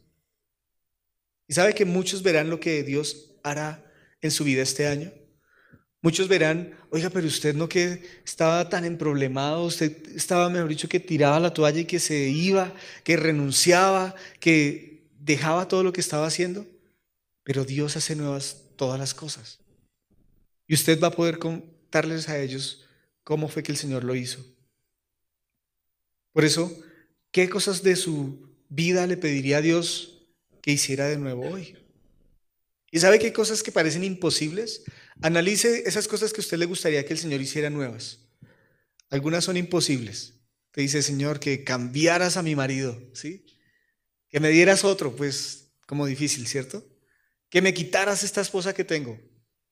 Y 1.48 1.54
sabe 1.54 1.74
que 1.74 1.86
muchos 1.86 2.22
verán 2.22 2.50
lo 2.50 2.60
que 2.60 2.84
Dios 2.84 3.38
hará 3.44 3.90
en 4.20 4.32
su 4.32 4.44
vida 4.44 4.62
este 4.62 4.86
año. 4.86 5.14
Muchos 6.02 6.28
verán, 6.28 6.78
oiga, 6.90 7.10
pero 7.10 7.28
usted 7.28 7.56
no 7.56 7.70
que 7.70 8.04
estaba 8.26 8.68
tan 8.68 8.84
emproblemado, 8.84 9.64
usted 9.64 10.06
estaba, 10.14 10.50
mejor 10.50 10.68
dicho, 10.68 10.90
que 10.90 11.00
tiraba 11.00 11.40
la 11.40 11.54
toalla 11.54 11.80
y 11.80 11.86
que 11.86 12.00
se 12.00 12.28
iba, 12.28 12.74
que 13.06 13.16
renunciaba, 13.16 14.16
que 14.42 15.08
dejaba 15.18 15.70
todo 15.70 15.82
lo 15.82 15.94
que 15.94 16.02
estaba 16.02 16.28
haciendo. 16.28 16.75
Pero 17.46 17.64
Dios 17.64 17.96
hace 17.96 18.16
nuevas 18.16 18.64
todas 18.76 19.00
las 19.00 19.14
cosas. 19.14 19.60
Y 20.68 20.74
usted 20.74 21.00
va 21.00 21.10
a 21.10 21.16
poder 21.16 21.38
contarles 21.38 22.28
a 22.28 22.40
ellos 22.40 22.86
cómo 23.24 23.48
fue 23.48 23.62
que 23.62 23.72
el 23.72 23.78
Señor 23.78 24.04
lo 24.04 24.16
hizo. 24.16 24.44
Por 26.34 26.44
eso, 26.44 26.76
¿qué 27.32 27.48
cosas 27.48 27.84
de 27.84 27.96
su 27.96 28.50
vida 28.68 29.06
le 29.06 29.16
pediría 29.16 29.58
a 29.58 29.62
Dios 29.62 30.28
que 30.62 30.72
hiciera 30.72 31.08
de 31.08 31.18
nuevo 31.18 31.48
hoy? 31.48 31.78
¿Y 32.92 33.00
sabe 33.00 33.20
qué 33.20 33.32
cosas 33.32 33.62
que 33.62 33.72
parecen 33.72 34.04
imposibles? 34.04 34.84
Analice 35.22 35.84
esas 35.86 36.08
cosas 36.08 36.34
que 36.34 36.42
a 36.42 36.46
usted 36.46 36.58
le 36.58 36.66
gustaría 36.66 37.06
que 37.06 37.14
el 37.14 37.20
Señor 37.20 37.42
hiciera 37.42 37.70
nuevas. 37.70 38.22
Algunas 39.12 39.44
son 39.44 39.56
imposibles. 39.56 40.34
Te 40.72 40.82
dice, 40.82 41.04
Señor, 41.04 41.40
que 41.40 41.64
cambiaras 41.64 42.38
a 42.38 42.42
mi 42.42 42.56
marido, 42.56 43.00
¿sí? 43.14 43.46
Que 44.30 44.40
me 44.40 44.50
dieras 44.50 44.84
otro, 44.84 45.16
pues 45.16 45.70
como 45.86 46.08
difícil, 46.08 46.48
¿cierto? 46.48 46.84
Que 47.56 47.62
me 47.62 47.74
quitaras 47.74 48.22
esta 48.22 48.42
esposa 48.42 48.74
que 48.74 48.84
tengo, 48.84 49.18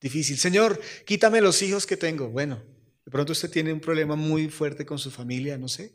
difícil. 0.00 0.38
Señor, 0.38 0.80
quítame 1.04 1.42
los 1.42 1.60
hijos 1.60 1.86
que 1.86 1.98
tengo. 1.98 2.30
Bueno, 2.30 2.64
de 3.04 3.10
pronto 3.10 3.32
usted 3.32 3.50
tiene 3.50 3.74
un 3.74 3.80
problema 3.80 4.16
muy 4.16 4.48
fuerte 4.48 4.86
con 4.86 4.98
su 4.98 5.10
familia, 5.10 5.58
no 5.58 5.68
sé. 5.68 5.92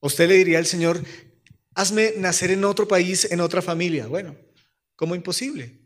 Usted 0.00 0.28
le 0.28 0.34
diría 0.34 0.58
al 0.58 0.66
Señor, 0.66 1.00
hazme 1.76 2.14
nacer 2.16 2.50
en 2.50 2.64
otro 2.64 2.88
país, 2.88 3.30
en 3.30 3.40
otra 3.40 3.62
familia. 3.62 4.08
Bueno, 4.08 4.36
como 4.96 5.14
imposible. 5.14 5.78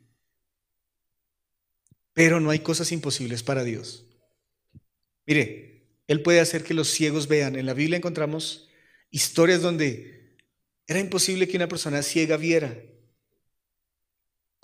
Pero 2.15 2.41
no 2.41 2.49
hay 2.49 2.61
cosas 2.61 2.91
imposibles 2.91 3.43
para 3.43 3.65
Dios. 3.65 4.07
Mire, 5.27 5.91
Él 6.07 6.23
puede 6.23 6.41
hacer 6.41 6.65
que 6.65 6.73
los 6.73 6.89
ciegos 6.89 7.29
vean. 7.29 7.57
En 7.57 7.67
la 7.67 7.75
Biblia 7.75 7.99
encontramos 7.99 8.71
historias 9.11 9.61
donde 9.61 10.39
era 10.87 11.01
imposible 11.01 11.47
que 11.47 11.59
una 11.59 11.69
persona 11.69 12.03
ciega 12.03 12.39
viera. 12.39 12.83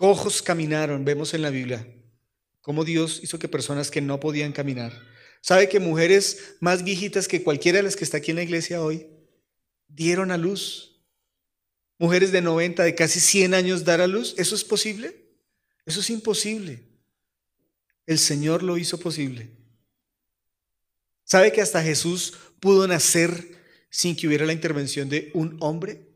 Cojos 0.00 0.40
caminaron, 0.40 1.04
vemos 1.04 1.34
en 1.34 1.42
la 1.42 1.50
Biblia 1.50 1.86
cómo 2.62 2.86
Dios 2.86 3.20
hizo 3.22 3.38
que 3.38 3.48
personas 3.48 3.90
que 3.90 4.00
no 4.00 4.18
podían 4.18 4.50
caminar. 4.50 4.98
¿Sabe 5.42 5.68
que 5.68 5.78
mujeres 5.78 6.54
más 6.58 6.82
viejitas 6.82 7.28
que 7.28 7.42
cualquiera 7.42 7.76
de 7.76 7.82
las 7.82 7.96
que 7.96 8.04
está 8.04 8.16
aquí 8.16 8.30
en 8.30 8.38
la 8.38 8.42
iglesia 8.42 8.82
hoy 8.82 9.06
dieron 9.88 10.30
a 10.30 10.38
luz? 10.38 11.02
Mujeres 11.98 12.32
de 12.32 12.40
90, 12.40 12.82
de 12.82 12.94
casi 12.94 13.20
100 13.20 13.52
años 13.52 13.84
dar 13.84 14.00
a 14.00 14.06
luz. 14.06 14.34
¿Eso 14.38 14.54
es 14.54 14.64
posible? 14.64 15.34
Eso 15.84 16.00
es 16.00 16.08
imposible. 16.08 16.82
El 18.06 18.18
Señor 18.18 18.62
lo 18.62 18.78
hizo 18.78 18.98
posible. 18.98 19.50
¿Sabe 21.24 21.52
que 21.52 21.60
hasta 21.60 21.82
Jesús 21.82 22.38
pudo 22.58 22.88
nacer 22.88 23.54
sin 23.90 24.16
que 24.16 24.26
hubiera 24.26 24.46
la 24.46 24.54
intervención 24.54 25.10
de 25.10 25.30
un 25.34 25.58
hombre? 25.60 26.08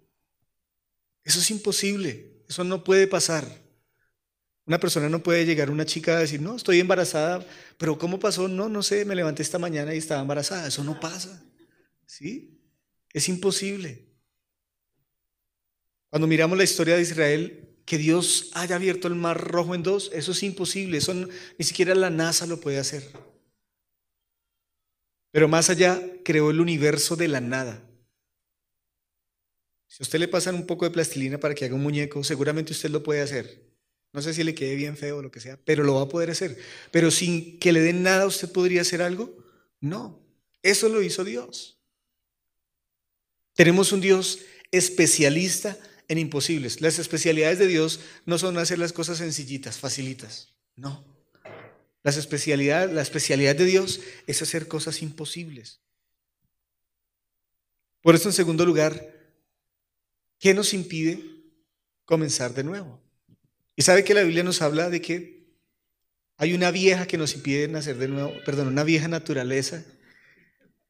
Eso 1.23 1.39
es 1.39 1.51
imposible. 1.51 2.45
Eso 2.49 2.65
no 2.65 2.83
puede 2.83 3.07
pasar. 3.07 3.64
Una 4.67 4.81
persona 4.81 5.09
no 5.09 5.23
puede 5.23 5.45
llegar 5.45 5.71
una 5.71 5.85
chica 5.85 6.17
a 6.17 6.21
decir, 6.21 6.41
no, 6.41 6.57
estoy 6.57 6.81
embarazada, 6.81 7.47
pero 7.77 7.99
¿cómo 7.99 8.19
pasó? 8.19 8.49
No, 8.49 8.69
no 8.69 8.83
sé, 8.83 9.05
me 9.05 9.15
levanté 9.15 9.43
esta 9.43 9.59
mañana 9.59 9.95
y 9.95 9.99
estaba 9.99 10.23
embarazada. 10.23 10.67
Eso 10.67 10.83
no 10.83 10.99
pasa. 10.99 11.43
¿Sí? 12.07 12.59
Es 13.13 13.29
imposible. 13.29 14.07
Cuando 16.09 16.27
miramos 16.27 16.57
la 16.57 16.65
historia 16.65 16.97
de 16.97 17.03
Israel, 17.03 17.77
que 17.85 17.99
Dios 17.99 18.51
haya 18.55 18.77
abierto 18.77 19.09
el 19.09 19.15
mar 19.15 19.39
rojo 19.39 19.75
en 19.75 19.83
dos, 19.83 20.11
eso 20.15 20.33
es 20.33 20.43
imposible, 20.43 20.97
eso 20.97 21.13
ni 21.13 21.65
siquiera 21.65 21.95
la 21.95 22.09
NASA 22.09 22.47
lo 22.47 22.61
puede 22.61 22.79
hacer. 22.79 23.03
Pero 25.31 25.49
más 25.49 25.69
allá, 25.69 26.01
creó 26.25 26.51
el 26.51 26.61
universo 26.61 27.17
de 27.17 27.29
la 27.29 27.41
nada. 27.41 27.83
Si 29.89 30.03
a 30.03 30.05
usted 30.05 30.21
le 30.21 30.29
pasan 30.29 30.55
un 30.55 30.67
poco 30.67 30.87
de 30.87 30.93
plastilina 30.93 31.39
para 31.39 31.55
que 31.55 31.65
haga 31.65 31.75
un 31.75 31.83
muñeco, 31.83 32.25
seguramente 32.25 32.73
usted 32.73 32.91
lo 32.91 33.03
puede 33.03 33.21
hacer. 33.21 33.74
No 34.15 34.23
sé 34.23 34.33
si 34.33 34.45
le 34.45 34.55
quede 34.55 34.77
bien 34.77 34.97
feo 34.97 35.17
o 35.19 35.23
lo 35.23 35.33
que 35.33 35.41
sea, 35.41 35.59
pero 35.65 35.83
lo 35.83 35.97
va 35.97 36.03
a 36.03 36.09
poder 36.09 36.31
hacer. 36.31 36.57
Pero 36.93 37.11
sin 37.11 37.59
que 37.59 37.73
le 37.73 37.81
den 37.81 38.05
nada, 38.05 38.27
¿usted 38.27 38.51
podría 38.51 38.83
hacer 38.83 39.03
algo? 39.03 39.37
No, 39.81 40.25
eso 40.63 40.89
lo 40.89 41.03
hizo 41.03 41.25
Dios. 41.25 41.81
Tenemos 43.55 43.91
un 43.91 44.01
Dios 44.01 44.39
especialista 44.71 45.77
en 46.07 46.19
imposibles. 46.19 46.81
Las 46.81 47.01
especialidades 47.01 47.59
de 47.59 47.67
Dios 47.67 48.01
no 48.25 48.39
son 48.39 48.57
hacer 48.57 48.79
las 48.79 48.93
cosas 48.93 49.19
sencillitas, 49.19 49.79
facilitas. 49.79 50.55
No. 50.77 51.05
Las 52.05 52.17
especialidades, 52.17 52.95
la 52.95 53.03
especialidad 53.03 53.57
de 53.57 53.65
Dios 53.65 54.01
es 54.29 54.41
hacer 54.43 54.69
cosas 54.69 55.03
imposibles. 55.03 55.81
Por 58.01 58.15
eso, 58.15 58.29
en 58.29 58.33
segundo 58.33 58.65
lugar, 58.65 59.13
¿qué 60.39 60.55
nos 60.55 60.73
impide 60.73 61.21
comenzar 62.05 62.55
de 62.55 62.63
nuevo? 62.63 63.04
Y 63.77 63.83
sabe 63.83 64.05
que 64.05 64.15
la 64.15 64.23
Biblia 64.23 64.43
nos 64.45 64.63
habla 64.63 64.91
de 64.91 65.01
que 65.01 65.45
hay 66.37 66.55
una 66.55 66.71
vieja 66.71 67.07
que 67.07 67.19
nos 67.19 67.35
impide 67.35 67.69
nacer 67.69 67.97
de 67.97 68.09
nuevo, 68.09 68.33
perdón, 68.45 68.69
una 68.69 68.85
vieja 68.85 69.09
naturaleza 69.09 69.85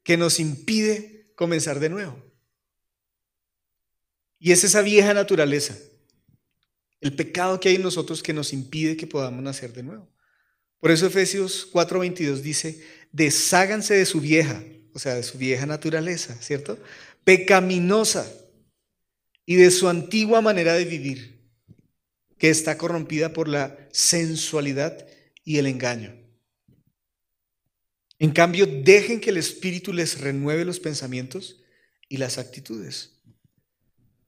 que 0.03 0.17
nos 0.17 0.41
impide 0.41 1.33
comenzar 1.35 1.81
de 1.81 1.89
nuevo. 1.89 2.23
Y 4.39 4.53
es 4.53 4.65
esa 4.65 4.83
vieja 4.83 5.15
naturaleza, 5.15 5.77
el 7.01 7.15
pecado 7.15 7.61
que 7.61 7.71
hay 7.71 7.77
en 7.77 7.83
nosotros 7.83 8.23
que 8.23 8.33
nos 8.33 8.53
impide 8.53 8.97
que 8.97 9.07
podamos 9.07 9.43
nacer 9.43 9.73
de 9.73 9.83
nuevo. 9.83 10.11
Por 10.81 10.91
eso 10.91 11.07
Efesios 11.07 11.71
4:22 11.73 12.43
dice, 12.43 12.85
desháganse 13.11 13.95
de 13.95 14.05
su 14.05 14.21
vieja, 14.21 14.63
o 14.93 14.99
sea, 14.99 15.15
de 15.15 15.23
su 15.23 15.39
vieja 15.39 15.65
naturaleza, 15.65 16.35
¿cierto? 16.43 16.79
Pecaminosa 17.25 18.31
y 19.47 19.57
de 19.57 19.71
su 19.71 19.89
antigua 19.89 20.43
manera 20.43 20.75
de 20.75 20.85
vivir, 20.85 21.34
que 22.39 22.51
está 22.51 22.77
corrompida 22.79 23.33
por 23.33 23.49
la 23.49 23.89
sensualidad 23.93 25.07
y 25.45 25.59
el 25.59 25.67
engaño. 25.67 26.15
En 28.19 28.33
cambio, 28.33 28.67
dejen 28.67 29.21
que 29.21 29.31
el 29.31 29.37
Espíritu 29.37 29.93
les 29.93 30.21
renueve 30.21 30.65
los 30.65 30.81
pensamientos 30.81 31.63
y 32.09 32.17
las 32.17 32.39
actitudes. 32.39 33.21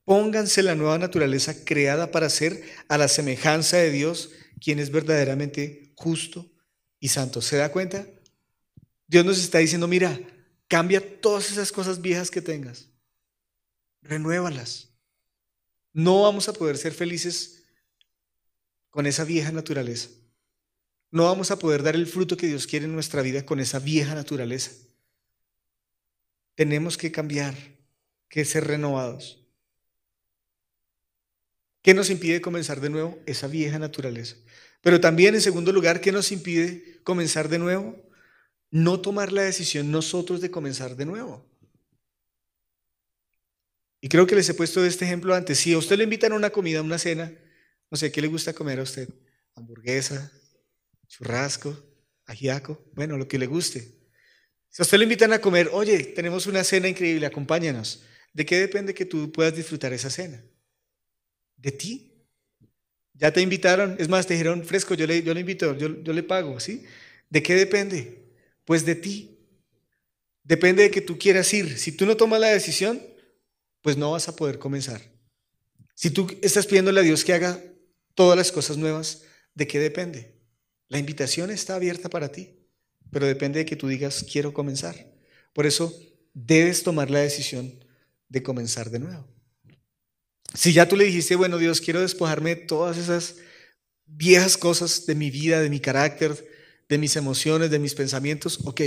Pónganse 0.03 0.63
la 0.63 0.75
nueva 0.75 0.97
naturaleza 0.97 1.65
creada 1.65 2.11
para 2.11 2.29
ser 2.29 2.63
a 2.87 2.97
la 2.97 3.07
semejanza 3.07 3.77
de 3.77 3.91
Dios, 3.91 4.31
quien 4.61 4.79
es 4.79 4.91
verdaderamente 4.91 5.93
justo 5.95 6.49
y 6.99 7.09
santo. 7.09 7.41
¿Se 7.41 7.57
da 7.57 7.71
cuenta? 7.71 8.07
Dios 9.07 9.25
nos 9.25 9.39
está 9.39 9.59
diciendo, 9.59 9.87
mira, 9.87 10.19
cambia 10.67 11.19
todas 11.21 11.51
esas 11.51 11.71
cosas 11.71 12.01
viejas 12.01 12.29
que 12.29 12.41
tengas. 12.41 12.89
Renuévalas. 14.01 14.89
No 15.93 16.21
vamos 16.21 16.47
a 16.47 16.53
poder 16.53 16.77
ser 16.77 16.93
felices 16.93 17.56
con 18.97 19.05
esa 19.05 19.25
vieja 19.25 19.51
naturaleza. 19.51 20.09
No 21.11 21.25
vamos 21.25 21.51
a 21.51 21.59
poder 21.59 21.83
dar 21.83 21.93
el 21.93 22.07
fruto 22.07 22.35
que 22.35 22.47
Dios 22.47 22.65
quiere 22.65 22.85
en 22.85 22.95
nuestra 22.95 23.21
vida 23.21 23.45
con 23.45 23.59
esa 23.59 23.77
vieja 23.77 24.15
naturaleza. 24.15 24.71
Tenemos 26.55 26.97
que 26.97 27.11
cambiar, 27.11 27.53
que 28.27 28.43
ser 28.43 28.65
renovados. 28.65 29.45
¿Qué 31.83 31.93
nos 31.93 32.09
impide 32.09 32.41
comenzar 32.41 32.81
de 32.81 32.89
nuevo? 32.89 33.19
Esa 33.27 33.45
vieja 33.45 33.77
naturaleza. 33.77 34.35
Pero 34.81 34.99
también, 34.99 35.35
en 35.35 35.41
segundo 35.41 35.71
lugar, 35.71 36.01
¿qué 36.01 36.11
nos 36.11 36.31
impide 36.31 36.99
comenzar 37.03 37.49
de 37.49 37.59
nuevo? 37.59 38.03
No 38.71 38.99
tomar 38.99 39.31
la 39.31 39.43
decisión 39.43 39.91
nosotros 39.91 40.41
de 40.41 40.49
comenzar 40.49 40.95
de 40.95 41.05
nuevo. 41.05 41.45
Y 44.01 44.09
creo 44.09 44.25
que 44.25 44.33
les 44.33 44.49
he 44.49 44.55
puesto 44.55 44.83
este 44.83 45.05
ejemplo 45.05 45.35
antes. 45.35 45.59
Si 45.59 45.73
a 45.73 45.77
usted 45.77 45.99
le 45.99 46.05
invitan 46.05 46.31
a 46.31 46.35
una 46.35 46.49
comida, 46.49 46.79
a 46.79 46.81
una 46.81 46.97
cena, 46.97 47.31
no 47.89 47.97
sé, 47.97 48.11
¿qué 48.11 48.21
le 48.21 48.27
gusta 48.27 48.53
comer 48.53 48.79
a 48.79 48.83
usted? 48.83 49.09
Hamburguesa, 49.55 50.31
churrasco, 51.07 51.77
ajiaco, 52.25 52.89
bueno, 52.93 53.17
lo 53.17 53.27
que 53.27 53.39
le 53.39 53.47
guste. 53.47 53.95
Si 54.69 54.81
a 54.81 54.83
usted 54.83 54.97
le 54.97 55.03
invitan 55.03 55.33
a 55.33 55.39
comer, 55.39 55.69
oye, 55.71 56.03
tenemos 56.03 56.47
una 56.47 56.63
cena 56.63 56.87
increíble, 56.87 57.25
acompáñanos. 57.25 58.03
¿De 58.33 58.45
qué 58.45 58.59
depende 58.59 58.93
que 58.93 59.05
tú 59.05 59.31
puedas 59.31 59.55
disfrutar 59.55 59.93
esa 59.93 60.09
cena? 60.09 60.43
de 61.57 61.71
ti. 61.71 62.13
Ya 63.13 63.33
te 63.33 63.41
invitaron, 63.41 63.95
es 63.99 64.07
más, 64.07 64.27
te 64.27 64.35
dijeron, 64.35 64.63
fresco, 64.63 64.93
yo 64.93 65.07
le, 65.07 65.23
yo 65.23 65.33
invito, 65.33 65.75
yo, 65.75 66.01
yo 66.03 66.13
le 66.13 66.23
pago, 66.23 66.59
¿sí? 66.59 66.85
¿De 67.29 67.41
qué 67.41 67.55
depende? 67.55 68.31
Pues 68.63 68.85
de 68.85 68.95
ti. 68.95 69.33
depende 70.43 70.83
de 70.83 70.91
que 70.91 71.01
tú 71.01 71.17
quieras 71.17 71.51
ir. 71.53 71.77
Si 71.77 71.91
tú 71.91 72.05
no 72.05 72.15
tomas 72.15 72.39
la 72.39 72.47
decisión, 72.47 73.01
pues 73.81 73.97
no 73.97 74.11
vas 74.11 74.27
a 74.29 74.35
poder 74.35 74.59
comenzar. 74.59 75.01
Si 75.95 76.11
tú 76.11 76.27
estás 76.41 76.67
pidiéndole 76.67 76.99
a 76.99 77.03
Dios 77.03 77.25
que 77.25 77.33
haga 77.33 77.61
todas 78.17 78.35
las 78.35 78.51
cosas 78.51 78.77
nuevas, 78.77 79.21
¿de 79.53 79.67
qué 79.67 79.77
depende? 79.79 80.41
La 80.87 80.97
invitación 80.97 81.51
está 81.51 81.75
abierta 81.75 82.09
para 82.09 82.31
ti, 82.31 82.67
pero 83.11 83.27
depende 83.27 83.59
de 83.59 83.65
que 83.65 83.75
tú 83.75 83.87
digas, 83.87 84.25
quiero 84.29 84.55
comenzar. 84.55 84.95
Por 85.53 85.67
eso 85.67 85.93
debes 86.33 86.81
tomar 86.81 87.11
la 87.11 87.19
decisión 87.19 87.85
de 88.27 88.41
comenzar 88.41 88.89
de 88.89 88.97
nuevo. 88.97 89.27
Si 90.55 90.73
ya 90.73 90.87
tú 90.87 90.95
le 90.95 91.05
dijiste, 91.05 91.35
bueno 91.35 91.59
Dios, 91.59 91.79
quiero 91.79 92.01
despojarme 92.01 92.55
de 92.55 92.61
todas 92.63 92.97
esas 92.97 93.35
viejas 94.07 94.57
cosas 94.57 95.05
de 95.05 95.13
mi 95.13 95.29
vida, 95.29 95.61
de 95.61 95.69
mi 95.69 95.79
carácter, 95.79 96.43
de 96.89 96.97
mis 96.97 97.15
emociones, 97.17 97.69
de 97.69 97.77
mis 97.77 97.93
pensamientos, 97.93 98.59
ok, 98.65 98.81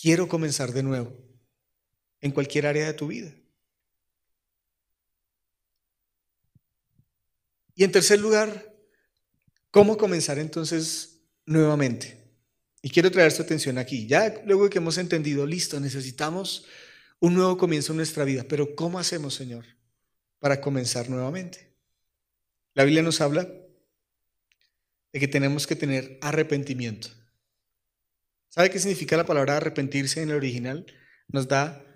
quiero 0.00 0.26
comenzar 0.26 0.72
de 0.72 0.82
nuevo 0.82 1.14
en 2.22 2.30
cualquier 2.30 2.66
área 2.66 2.86
de 2.86 2.94
tu 2.94 3.08
vida. 3.08 3.34
Y 7.74 7.84
en 7.84 7.92
tercer 7.92 8.20
lugar, 8.20 8.74
¿cómo 9.70 9.96
comenzar 9.96 10.38
entonces 10.38 11.20
nuevamente? 11.46 12.22
Y 12.82 12.90
quiero 12.90 13.10
traer 13.10 13.32
su 13.32 13.42
atención 13.42 13.78
aquí. 13.78 14.06
Ya 14.06 14.42
luego 14.44 14.68
que 14.68 14.78
hemos 14.78 14.98
entendido, 14.98 15.46
listo, 15.46 15.78
necesitamos 15.80 16.66
un 17.20 17.34
nuevo 17.34 17.56
comienzo 17.56 17.92
en 17.92 17.98
nuestra 17.98 18.24
vida, 18.24 18.44
pero 18.48 18.74
¿cómo 18.74 18.98
hacemos, 18.98 19.34
Señor, 19.34 19.64
para 20.40 20.60
comenzar 20.60 21.08
nuevamente? 21.08 21.72
La 22.74 22.84
Biblia 22.84 23.02
nos 23.02 23.20
habla 23.20 23.48
de 25.12 25.20
que 25.20 25.28
tenemos 25.28 25.66
que 25.66 25.76
tener 25.76 26.18
arrepentimiento. 26.20 27.08
¿Sabe 28.48 28.70
qué 28.70 28.80
significa 28.80 29.16
la 29.16 29.24
palabra 29.24 29.56
arrepentirse 29.56 30.20
en 30.20 30.30
el 30.30 30.36
original? 30.36 30.84
Nos 31.28 31.48
da 31.48 31.86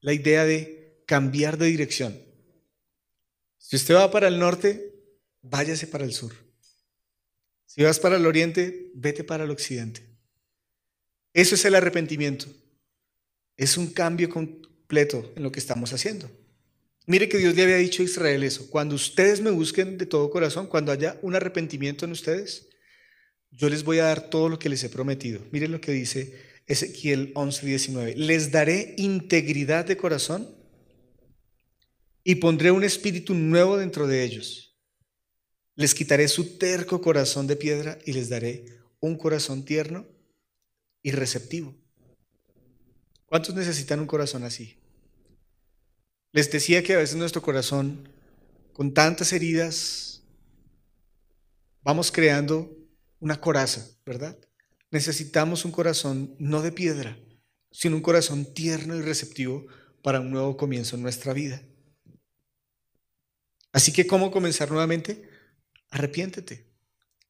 la 0.00 0.12
idea 0.12 0.44
de 0.44 1.02
cambiar 1.06 1.58
de 1.58 1.66
dirección. 1.66 2.20
Si 3.58 3.76
usted 3.76 3.94
va 3.94 4.10
para 4.10 4.28
el 4.28 4.38
norte, 4.38 4.91
váyase 5.42 5.86
para 5.86 6.04
el 6.04 6.12
sur. 6.12 6.32
Si 7.66 7.82
vas 7.82 7.98
para 7.98 8.16
el 8.16 8.26
oriente, 8.26 8.90
vete 8.94 9.24
para 9.24 9.44
el 9.44 9.50
occidente. 9.50 10.06
Eso 11.32 11.54
es 11.54 11.64
el 11.64 11.74
arrepentimiento. 11.74 12.46
Es 13.56 13.76
un 13.76 13.88
cambio 13.88 14.28
completo 14.28 15.32
en 15.36 15.42
lo 15.42 15.52
que 15.52 15.60
estamos 15.60 15.92
haciendo. 15.92 16.30
Mire 17.06 17.28
que 17.28 17.38
Dios 17.38 17.56
le 17.56 17.62
había 17.62 17.76
dicho 17.76 18.02
a 18.02 18.04
Israel 18.04 18.42
eso. 18.42 18.68
Cuando 18.70 18.94
ustedes 18.94 19.40
me 19.40 19.50
busquen 19.50 19.98
de 19.98 20.06
todo 20.06 20.30
corazón, 20.30 20.66
cuando 20.66 20.92
haya 20.92 21.18
un 21.22 21.34
arrepentimiento 21.34 22.04
en 22.04 22.12
ustedes, 22.12 22.68
yo 23.50 23.68
les 23.68 23.82
voy 23.84 23.98
a 23.98 24.04
dar 24.04 24.30
todo 24.30 24.48
lo 24.48 24.58
que 24.58 24.68
les 24.68 24.84
he 24.84 24.88
prometido. 24.88 25.40
Mire 25.50 25.68
lo 25.68 25.80
que 25.80 25.92
dice 25.92 26.38
Ezequiel 26.66 27.32
11, 27.34 27.66
19. 27.66 28.16
Les 28.16 28.50
daré 28.50 28.94
integridad 28.98 29.84
de 29.84 29.96
corazón 29.96 30.48
y 32.24 32.36
pondré 32.36 32.70
un 32.70 32.84
espíritu 32.84 33.34
nuevo 33.34 33.76
dentro 33.76 34.06
de 34.06 34.22
ellos. 34.22 34.71
Les 35.74 35.94
quitaré 35.94 36.28
su 36.28 36.58
terco 36.58 37.00
corazón 37.00 37.46
de 37.46 37.56
piedra 37.56 37.98
y 38.04 38.12
les 38.12 38.28
daré 38.28 38.66
un 39.00 39.16
corazón 39.16 39.64
tierno 39.64 40.06
y 41.02 41.12
receptivo. 41.12 41.74
¿Cuántos 43.26 43.54
necesitan 43.54 44.00
un 44.00 44.06
corazón 44.06 44.44
así? 44.44 44.78
Les 46.32 46.50
decía 46.50 46.82
que 46.82 46.94
a 46.94 46.98
veces 46.98 47.16
nuestro 47.16 47.42
corazón, 47.42 48.08
con 48.72 48.92
tantas 48.92 49.32
heridas, 49.32 50.22
vamos 51.82 52.12
creando 52.12 52.76
una 53.20 53.40
coraza, 53.40 53.88
¿verdad? 54.04 54.38
Necesitamos 54.90 55.64
un 55.64 55.72
corazón 55.72 56.36
no 56.38 56.60
de 56.60 56.72
piedra, 56.72 57.18
sino 57.70 57.96
un 57.96 58.02
corazón 58.02 58.52
tierno 58.52 58.96
y 58.96 59.00
receptivo 59.00 59.66
para 60.02 60.20
un 60.20 60.30
nuevo 60.30 60.56
comienzo 60.56 60.96
en 60.96 61.02
nuestra 61.02 61.32
vida. 61.32 61.62
Así 63.72 63.92
que, 63.92 64.06
¿cómo 64.06 64.30
comenzar 64.30 64.70
nuevamente? 64.70 65.31
Arrepiéntete. 65.92 66.66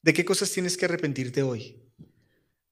¿De 0.02 0.12
qué 0.14 0.24
cosas 0.24 0.50
tienes 0.52 0.76
que 0.76 0.84
arrepentirte 0.84 1.42
hoy? 1.42 1.82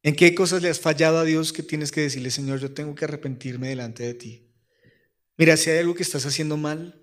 ¿En 0.05 0.14
qué 0.14 0.37
cosas 0.37 0.62
le 0.62 0.70
has 0.70 0.79
fallado 0.79 1.18
a 1.18 1.24
Dios 1.24 1.53
que 1.53 1.64
tienes 1.64 1.90
que 1.90 2.00
decirle, 2.00 2.31
Señor, 2.31 2.61
yo 2.61 2.72
tengo 2.72 2.94
que 2.94 3.05
arrepentirme 3.05 3.68
delante 3.68 4.05
de 4.05 4.14
ti? 4.14 4.48
Mira, 5.37 5.57
si 5.57 5.68
hay 5.68 5.79
algo 5.79 5.94
que 5.96 6.05
estás 6.05 6.24
haciendo 6.26 6.57
mal, 6.57 7.03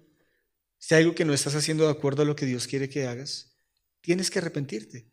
si 0.77 0.95
hay 0.95 1.03
algo 1.03 1.15
que 1.15 1.25
no 1.25 1.33
estás 1.33 1.53
haciendo 1.55 1.83
de 1.83 1.91
acuerdo 1.91 2.21
a 2.21 2.25
lo 2.25 2.37
que 2.37 2.45
Dios 2.45 2.65
quiere 2.65 2.87
que 2.87 3.07
hagas, 3.07 3.57
tienes 3.99 4.31
que 4.31 4.39
arrepentirte. 4.39 5.11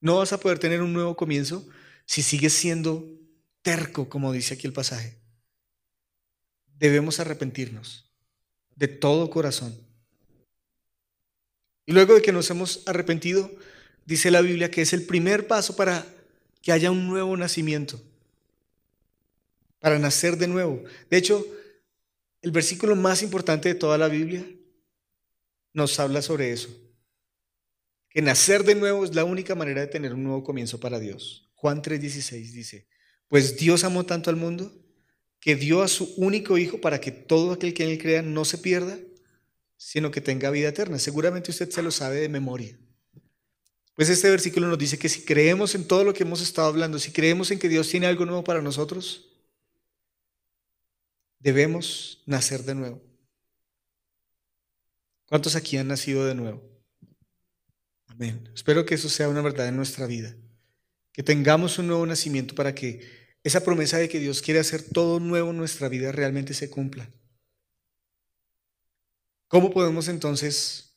No 0.00 0.18
vas 0.18 0.34
a 0.34 0.40
poder 0.40 0.58
tener 0.58 0.82
un 0.82 0.92
nuevo 0.92 1.16
comienzo 1.16 1.66
si 2.04 2.22
sigues 2.22 2.52
siendo 2.52 3.08
terco, 3.62 4.10
como 4.10 4.30
dice 4.30 4.54
aquí 4.54 4.66
el 4.66 4.74
pasaje. 4.74 5.18
Debemos 6.76 7.18
arrepentirnos 7.18 8.12
de 8.76 8.88
todo 8.88 9.30
corazón. 9.30 9.74
Y 11.86 11.92
luego 11.92 12.14
de 12.14 12.22
que 12.22 12.32
nos 12.32 12.50
hemos 12.50 12.82
arrepentido, 12.86 13.50
dice 14.06 14.30
la 14.30 14.40
Biblia 14.40 14.70
que 14.70 14.82
es 14.82 14.92
el 14.92 15.04
primer 15.04 15.46
paso 15.46 15.76
para 15.76 16.06
que 16.62 16.72
haya 16.72 16.90
un 16.90 17.06
nuevo 17.06 17.36
nacimiento, 17.36 18.00
para 19.80 19.98
nacer 19.98 20.38
de 20.38 20.48
nuevo. 20.48 20.82
De 21.10 21.16
hecho, 21.18 21.46
el 22.40 22.50
versículo 22.50 22.96
más 22.96 23.22
importante 23.22 23.68
de 23.68 23.74
toda 23.74 23.98
la 23.98 24.08
Biblia 24.08 24.46
nos 25.72 25.98
habla 26.00 26.22
sobre 26.22 26.52
eso. 26.52 26.70
Que 28.08 28.22
nacer 28.22 28.64
de 28.64 28.74
nuevo 28.74 29.04
es 29.04 29.14
la 29.14 29.24
única 29.24 29.54
manera 29.54 29.80
de 29.80 29.88
tener 29.88 30.14
un 30.14 30.24
nuevo 30.24 30.44
comienzo 30.44 30.78
para 30.80 30.98
Dios. 31.00 31.50
Juan 31.54 31.82
3:16 31.82 32.52
dice, 32.52 32.86
pues 33.28 33.56
Dios 33.56 33.84
amó 33.84 34.04
tanto 34.06 34.30
al 34.30 34.36
mundo 34.36 34.72
que 35.40 35.56
dio 35.56 35.82
a 35.82 35.88
su 35.88 36.14
único 36.16 36.56
Hijo 36.56 36.80
para 36.80 37.00
que 37.00 37.10
todo 37.10 37.52
aquel 37.52 37.74
que 37.74 37.84
en 37.84 37.90
él 37.90 37.98
crea 37.98 38.22
no 38.22 38.44
se 38.44 38.56
pierda, 38.56 38.98
sino 39.86 40.10
que 40.10 40.20
tenga 40.20 40.50
vida 40.50 40.68
eterna. 40.68 40.98
Seguramente 40.98 41.50
usted 41.50 41.70
se 41.70 41.82
lo 41.82 41.90
sabe 41.90 42.20
de 42.20 42.28
memoria. 42.28 42.78
Pues 43.94 44.08
este 44.08 44.30
versículo 44.30 44.66
nos 44.66 44.78
dice 44.78 44.98
que 44.98 45.08
si 45.08 45.24
creemos 45.24 45.74
en 45.74 45.86
todo 45.86 46.04
lo 46.04 46.12
que 46.12 46.24
hemos 46.24 46.42
estado 46.42 46.68
hablando, 46.68 46.98
si 46.98 47.12
creemos 47.12 47.50
en 47.50 47.58
que 47.58 47.68
Dios 47.68 47.88
tiene 47.88 48.06
algo 48.06 48.26
nuevo 48.26 48.42
para 48.42 48.60
nosotros, 48.60 49.34
Debemos 51.44 52.22
nacer 52.24 52.62
de 52.62 52.74
nuevo. 52.74 53.02
¿Cuántos 55.26 55.56
aquí 55.56 55.76
han 55.76 55.88
nacido 55.88 56.24
de 56.24 56.34
nuevo? 56.34 56.62
Amén. 58.06 58.48
Espero 58.54 58.86
que 58.86 58.94
eso 58.94 59.10
sea 59.10 59.28
una 59.28 59.42
verdad 59.42 59.68
en 59.68 59.76
nuestra 59.76 60.06
vida. 60.06 60.34
Que 61.12 61.22
tengamos 61.22 61.78
un 61.78 61.88
nuevo 61.88 62.06
nacimiento 62.06 62.54
para 62.54 62.74
que 62.74 63.06
esa 63.42 63.62
promesa 63.62 63.98
de 63.98 64.08
que 64.08 64.20
Dios 64.20 64.40
quiere 64.40 64.58
hacer 64.58 64.84
todo 64.84 65.20
nuevo 65.20 65.50
en 65.50 65.58
nuestra 65.58 65.90
vida 65.90 66.12
realmente 66.12 66.54
se 66.54 66.70
cumpla. 66.70 67.10
¿Cómo 69.48 69.70
podemos 69.70 70.08
entonces 70.08 70.96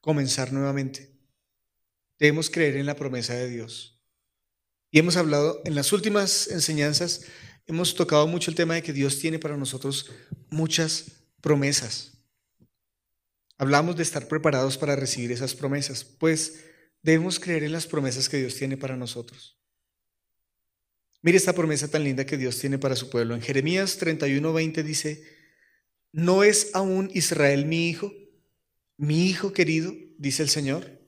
comenzar 0.00 0.52
nuevamente? 0.52 1.10
Debemos 2.18 2.50
creer 2.50 2.76
en 2.76 2.86
la 2.86 2.96
promesa 2.96 3.34
de 3.34 3.48
Dios. 3.48 4.00
Y 4.90 4.98
hemos 4.98 5.16
hablado 5.16 5.60
en 5.64 5.74
las 5.74 5.92
últimas 5.92 6.48
enseñanzas 6.48 7.22
hemos 7.70 7.94
tocado 7.94 8.26
mucho 8.26 8.50
el 8.50 8.56
tema 8.56 8.74
de 8.74 8.82
que 8.82 8.92
Dios 8.92 9.18
tiene 9.18 9.38
para 9.38 9.56
nosotros 9.56 10.10
muchas 10.50 11.06
promesas. 11.40 12.18
Hablamos 13.56 13.96
de 13.96 14.02
estar 14.02 14.26
preparados 14.26 14.76
para 14.76 14.96
recibir 14.96 15.30
esas 15.30 15.54
promesas, 15.54 16.02
pues 16.02 16.64
debemos 17.02 17.38
creer 17.38 17.62
en 17.62 17.72
las 17.72 17.86
promesas 17.86 18.28
que 18.28 18.38
Dios 18.38 18.56
tiene 18.56 18.76
para 18.76 18.96
nosotros. 18.96 19.56
Mire 21.22 21.36
esta 21.36 21.52
promesa 21.52 21.86
tan 21.86 22.02
linda 22.02 22.24
que 22.24 22.38
Dios 22.38 22.58
tiene 22.58 22.78
para 22.78 22.96
su 22.96 23.10
pueblo. 23.10 23.34
En 23.34 23.42
Jeremías 23.42 23.98
31, 23.98 24.52
20 24.52 24.82
dice, 24.82 25.39
¿no 26.12 26.44
es 26.44 26.70
aún 26.74 27.10
Israel 27.14 27.66
mi 27.66 27.88
hijo? 27.88 28.12
Mi 28.96 29.26
hijo 29.26 29.52
querido, 29.52 29.94
dice 30.18 30.42
el 30.42 30.48
Señor. 30.48 31.00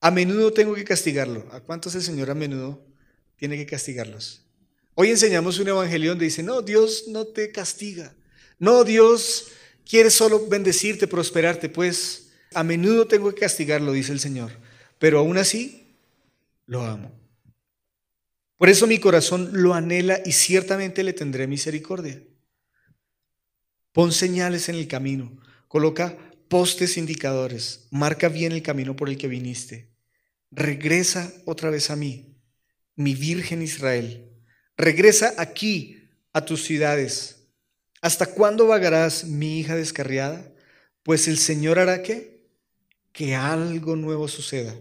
A 0.00 0.10
menudo 0.10 0.52
tengo 0.52 0.74
que 0.74 0.84
castigarlo. 0.84 1.46
¿A 1.52 1.60
cuántos 1.60 1.94
el 1.94 2.02
Señor 2.02 2.30
a 2.30 2.34
menudo 2.34 2.84
tiene 3.36 3.56
que 3.56 3.66
castigarlos? 3.66 4.42
Hoy 4.94 5.10
enseñamos 5.10 5.58
un 5.58 5.68
evangelio 5.68 6.10
donde 6.10 6.24
dice, 6.24 6.42
no, 6.42 6.62
Dios 6.62 7.04
no 7.08 7.26
te 7.26 7.52
castiga. 7.52 8.14
No, 8.58 8.84
Dios 8.84 9.48
quiere 9.88 10.10
solo 10.10 10.46
bendecirte, 10.48 11.06
prosperarte. 11.06 11.68
Pues 11.68 12.30
a 12.54 12.64
menudo 12.64 13.06
tengo 13.06 13.32
que 13.34 13.40
castigarlo, 13.40 13.92
dice 13.92 14.12
el 14.12 14.20
Señor. 14.20 14.52
Pero 14.98 15.18
aún 15.18 15.38
así, 15.38 15.94
lo 16.66 16.82
amo. 16.82 17.12
Por 18.56 18.68
eso 18.68 18.86
mi 18.86 18.98
corazón 18.98 19.50
lo 19.52 19.74
anhela 19.74 20.20
y 20.24 20.32
ciertamente 20.32 21.04
le 21.04 21.12
tendré 21.12 21.46
misericordia. 21.46 22.20
Pon 23.98 24.12
señales 24.12 24.68
en 24.68 24.76
el 24.76 24.86
camino, 24.86 25.36
coloca 25.66 26.16
postes 26.46 26.96
indicadores, 26.96 27.88
marca 27.90 28.28
bien 28.28 28.52
el 28.52 28.62
camino 28.62 28.94
por 28.94 29.08
el 29.08 29.18
que 29.18 29.26
viniste. 29.26 29.90
Regresa 30.52 31.32
otra 31.46 31.68
vez 31.68 31.90
a 31.90 31.96
mí, 31.96 32.36
mi 32.94 33.16
Virgen 33.16 33.60
Israel 33.60 34.30
Regresa 34.76 35.34
aquí 35.36 36.08
a 36.32 36.44
tus 36.44 36.62
ciudades. 36.62 37.48
¿Hasta 38.00 38.26
cuándo 38.26 38.68
vagarás, 38.68 39.24
mi 39.24 39.58
hija 39.58 39.74
descarriada? 39.74 40.48
Pues 41.02 41.26
el 41.26 41.36
Señor 41.36 41.80
hará 41.80 42.00
que 42.04 42.46
que 43.10 43.34
algo 43.34 43.96
nuevo 43.96 44.28
suceda. 44.28 44.76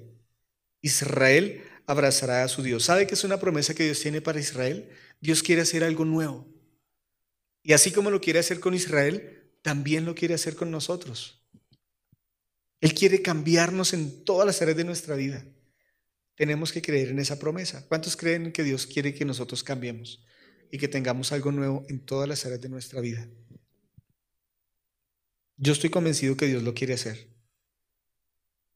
Israel 0.84 1.64
abrazará 1.88 2.44
a 2.44 2.48
su 2.50 2.62
Dios. 2.62 2.84
¿Sabe 2.84 3.08
que 3.08 3.16
es 3.16 3.24
una 3.24 3.40
promesa 3.40 3.74
que 3.74 3.86
Dios 3.86 4.00
tiene 4.00 4.22
para 4.22 4.40
Israel? 4.40 4.92
Dios 5.20 5.42
quiere 5.42 5.64
hacer 5.64 5.84
algo 5.84 6.06
nuevo. 6.06 6.57
Y 7.68 7.74
así 7.74 7.92
como 7.92 8.10
lo 8.10 8.22
quiere 8.22 8.40
hacer 8.40 8.62
con 8.62 8.74
Israel, 8.74 9.52
también 9.62 10.06
lo 10.06 10.16
quiere 10.16 10.34
hacer 10.34 10.56
con 10.56 10.72
nosotros. 10.72 11.46
Él 12.80 12.94
quiere 12.94 13.22
cambiarnos 13.22 13.92
en 13.92 14.24
todas 14.24 14.48
las 14.48 14.62
áreas 14.62 14.78
de 14.78 14.86
nuestra 14.86 15.18
vida. 15.18 15.46
Tenemos 16.36 16.72
que 16.72 16.82
creer 16.82 17.10
en 17.10 17.20
esa 17.20 17.40
promesa. 17.40 17.86
¿Cuántos 17.90 18.16
creen 18.16 18.54
que 18.54 18.64
Dios 18.64 18.88
quiere 18.88 19.14
que 19.14 19.26
nosotros 19.26 19.66
cambiemos 19.66 20.24
y 20.72 20.78
que 20.78 20.88
tengamos 20.88 21.34
algo 21.34 21.52
nuevo 21.52 21.86
en 21.90 22.00
todas 22.06 22.30
las 22.30 22.46
áreas 22.46 22.62
de 22.62 22.70
nuestra 22.70 23.02
vida? 23.02 23.28
Yo 25.58 25.74
estoy 25.74 25.90
convencido 25.90 26.38
que 26.38 26.48
Dios 26.48 26.64
lo 26.64 26.74
quiere 26.74 26.94
hacer. 26.94 27.28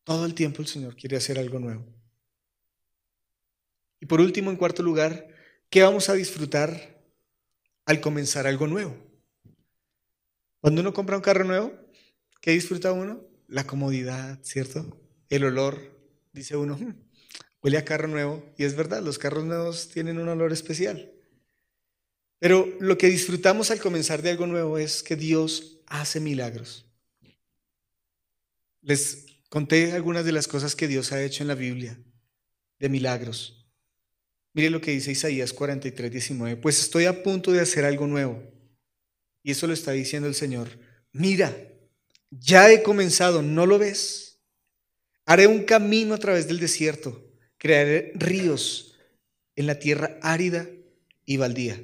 Todo 0.03 0.25
el 0.25 0.33
tiempo 0.33 0.61
el 0.61 0.67
Señor 0.67 0.97
quiere 0.97 1.15
hacer 1.15 1.39
algo 1.39 1.59
nuevo. 1.59 1.87
Y 4.01 4.05
por 4.05 4.19
último, 4.19 4.51
en 4.51 4.57
cuarto 4.57 4.83
lugar, 4.83 5.29
¿qué 5.69 5.81
vamos 5.81 6.09
a 6.09 6.13
disfrutar 6.13 7.00
al 7.91 8.01
comenzar 8.01 8.47
algo 8.47 8.67
nuevo? 8.67 8.95
Cuando 10.61 10.81
uno 10.81 10.93
compra 10.93 11.17
un 11.17 11.21
carro 11.21 11.43
nuevo, 11.43 11.73
¿qué 12.41 12.51
disfruta 12.51 12.91
uno? 12.91 13.21
La 13.47 13.65
comodidad, 13.67 14.39
¿cierto? 14.43 14.97
El 15.29 15.43
olor. 15.43 15.99
Dice 16.31 16.55
uno, 16.55 16.77
hmm, 16.77 16.95
huele 17.61 17.77
a 17.77 17.85
carro 17.85 18.07
nuevo. 18.07 18.45
Y 18.57 18.63
es 18.63 18.75
verdad, 18.75 19.01
los 19.01 19.19
carros 19.19 19.43
nuevos 19.43 19.89
tienen 19.89 20.19
un 20.19 20.29
olor 20.29 20.53
especial. 20.53 21.11
Pero 22.39 22.67
lo 22.79 22.97
que 22.97 23.07
disfrutamos 23.07 23.71
al 23.71 23.79
comenzar 23.79 24.21
de 24.21 24.31
algo 24.31 24.47
nuevo 24.47 24.77
es 24.77 25.03
que 25.03 25.15
Dios 25.15 25.81
hace 25.87 26.19
milagros. 26.19 26.85
Les 28.81 29.25
conté 29.49 29.91
algunas 29.91 30.23
de 30.23 30.31
las 30.31 30.47
cosas 30.47 30.75
que 30.75 30.87
Dios 30.87 31.11
ha 31.11 31.21
hecho 31.21 31.43
en 31.43 31.49
la 31.49 31.55
Biblia, 31.55 31.99
de 32.79 32.89
milagros. 32.89 33.60
Mire 34.53 34.69
lo 34.69 34.81
que 34.81 34.91
dice 34.91 35.11
Isaías 35.11 35.53
43, 35.53 36.11
19. 36.11 36.57
Pues 36.57 36.79
estoy 36.79 37.05
a 37.05 37.23
punto 37.23 37.51
de 37.51 37.61
hacer 37.61 37.85
algo 37.85 38.07
nuevo. 38.07 38.43
Y 39.43 39.51
eso 39.51 39.67
lo 39.67 39.73
está 39.73 39.91
diciendo 39.91 40.27
el 40.27 40.35
Señor. 40.35 40.69
Mira, 41.13 41.55
ya 42.29 42.71
he 42.71 42.83
comenzado, 42.83 43.41
¿no 43.41 43.65
lo 43.65 43.79
ves? 43.79 44.39
Haré 45.25 45.47
un 45.47 45.63
camino 45.63 46.13
a 46.13 46.19
través 46.19 46.47
del 46.47 46.59
desierto, 46.59 47.31
crearé 47.57 48.11
ríos 48.15 48.95
en 49.55 49.67
la 49.67 49.79
tierra 49.79 50.17
árida 50.21 50.67
y 51.25 51.37
baldía. 51.37 51.81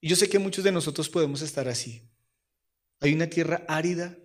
Y 0.00 0.08
yo 0.08 0.16
sé 0.16 0.28
que 0.28 0.38
muchos 0.38 0.64
de 0.64 0.72
nosotros 0.72 1.08
podemos 1.08 1.42
estar 1.42 1.68
así. 1.68 2.02
Hay 3.00 3.12
una 3.12 3.28
tierra 3.28 3.64
árida 3.68 4.16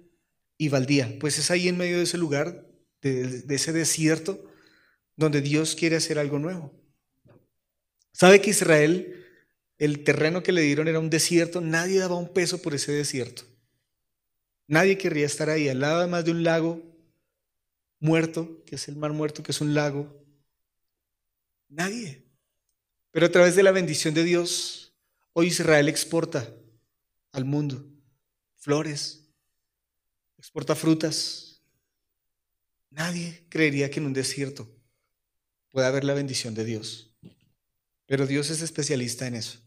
y 0.57 0.69
baldía. 0.69 1.17
Pues 1.19 1.37
es 1.37 1.51
ahí 1.51 1.67
en 1.67 1.77
medio 1.77 1.97
de 1.97 2.03
ese 2.03 2.17
lugar, 2.17 2.67
de, 3.01 3.43
ese 3.49 3.73
desierto, 3.73 4.51
donde 5.15 5.41
Dios 5.41 5.75
quiere 5.75 5.95
hacer 5.95 6.19
algo 6.19 6.39
nuevo. 6.39 6.73
¿Sabe 8.17 8.41
que 8.41 8.49
Israel, 8.49 9.23
el 9.77 10.03
terreno 10.03 10.41
que 10.41 10.51
le 10.51 10.63
dieron 10.63 10.87
era 10.87 10.97
un 10.97 11.11
desierto? 11.11 11.61
Nadie 11.61 11.99
daba 11.99 12.15
un 12.15 12.33
peso 12.33 12.59
por 12.59 12.73
ese 12.73 12.91
desierto. 12.91 13.43
Nadie 14.65 14.97
querría 14.97 15.27
estar 15.27 15.51
ahí, 15.51 15.69
al 15.69 15.81
lado 15.81 15.99
además 15.99 16.25
de 16.25 16.31
un 16.31 16.43
lago 16.43 16.81
muerto, 17.99 18.63
que 18.65 18.73
es 18.73 18.87
el 18.87 18.95
mar 18.95 19.13
muerto, 19.13 19.43
que 19.43 19.51
es 19.51 19.61
un 19.61 19.75
lago. 19.75 20.11
Nadie. 21.69 22.23
Pero 23.11 23.27
a 23.27 23.31
través 23.31 23.55
de 23.55 23.61
la 23.61 23.71
bendición 23.71 24.15
de 24.15 24.23
Dios, 24.23 24.95
hoy 25.33 25.47
Israel 25.49 25.87
exporta 25.87 26.51
al 27.33 27.45
mundo 27.45 27.85
flores, 28.55 29.29
exporta 30.39 30.73
frutas. 30.73 31.61
Nadie 32.89 33.45
creería 33.47 33.91
que 33.91 33.99
en 33.99 34.07
un 34.07 34.13
desierto 34.13 34.67
pueda 35.69 35.89
haber 35.89 36.03
la 36.03 36.15
bendición 36.15 36.55
de 36.55 36.65
Dios. 36.65 37.13
Pero 38.07 38.25
Dios 38.25 38.49
es 38.49 38.61
especialista 38.61 39.27
en 39.27 39.35
eso. 39.35 39.59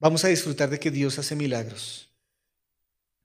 Vamos 0.00 0.24
a 0.24 0.28
disfrutar 0.28 0.70
de 0.70 0.80
que 0.80 0.90
Dios 0.90 1.18
hace 1.18 1.36
milagros. 1.36 2.10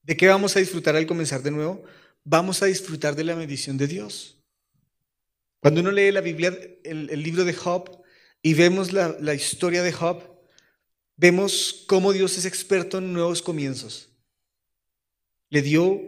¿De 0.04 0.18
qué 0.18 0.28
vamos 0.28 0.56
a 0.56 0.60
disfrutar 0.60 0.96
al 0.96 1.08
comenzar 1.08 1.42
de 1.42 1.52
nuevo? 1.52 1.84
Vamos 2.24 2.62
a 2.62 2.66
disfrutar 2.66 3.16
de 3.16 3.24
la 3.24 3.36
bendición 3.36 3.78
de 3.78 3.88
Dios. 3.88 4.38
Cuando 5.62 5.80
uno 5.80 5.92
lee 5.92 6.12
la 6.12 6.22
Biblia, 6.22 6.58
el, 6.84 7.08
libro 7.24 7.46
de 7.46 7.54
Job, 7.54 8.04
y 8.42 8.54
vemos 8.54 8.92
la, 8.92 9.16
la 9.22 9.34
historia 9.34 9.82
de 9.82 9.94
Job, 9.94 10.22
vemos 11.16 11.86
cómo 11.88 12.12
Dios 12.12 12.38
es 12.38 12.46
experto 12.46 12.98
en 12.98 13.14
nuevos 13.14 13.42
comienzos. 13.42 14.10
Le 15.50 15.62
dio 15.62 16.02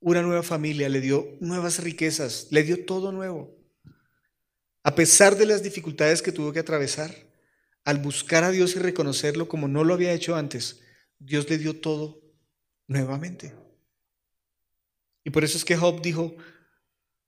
una 0.00 0.22
nueva 0.22 0.42
familia, 0.42 0.88
le 0.88 1.00
dio 1.00 1.36
nuevas 1.38 1.80
riquezas, 1.80 2.48
le 2.50 2.64
dio 2.64 2.84
todo 2.84 3.12
nuevo. 3.12 3.61
A 4.82 4.94
pesar 4.94 5.36
de 5.36 5.46
las 5.46 5.62
dificultades 5.62 6.22
que 6.22 6.32
tuvo 6.32 6.52
que 6.52 6.58
atravesar, 6.58 7.14
al 7.84 7.98
buscar 7.98 8.44
a 8.44 8.50
Dios 8.50 8.76
y 8.76 8.78
reconocerlo 8.78 9.48
como 9.48 9.68
no 9.68 9.84
lo 9.84 9.94
había 9.94 10.12
hecho 10.12 10.34
antes, 10.34 10.80
Dios 11.18 11.48
le 11.48 11.58
dio 11.58 11.80
todo 11.80 12.20
nuevamente. 12.86 13.54
Y 15.24 15.30
por 15.30 15.44
eso 15.44 15.56
es 15.56 15.64
que 15.64 15.76
Job 15.76 16.02
dijo, 16.02 16.34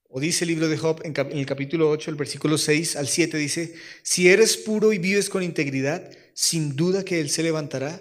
o 0.09 0.21
dice 0.21 0.45
el 0.45 0.49
libro 0.49 0.69
de 0.69 0.77
Job 0.77 1.01
en, 1.05 1.15
el 1.17 1.47
capítulo 1.47 1.91
8, 1.91 2.11
el 2.11 2.17
versículo 2.17 2.59
6 2.59 2.97
al 2.97 3.09
7, 3.09 3.37
dice, 3.37 3.75
si 4.03 4.29
eres 4.29 4.57
puro 4.57 4.93
y 4.93 4.99
vives 4.99 5.29
con 5.29 5.43
integridad, 5.43 6.11
sin 6.35 6.75
duda 6.75 7.05
que 7.05 7.21
Él 7.21 7.31
se 7.31 7.43
levantará 7.43 8.01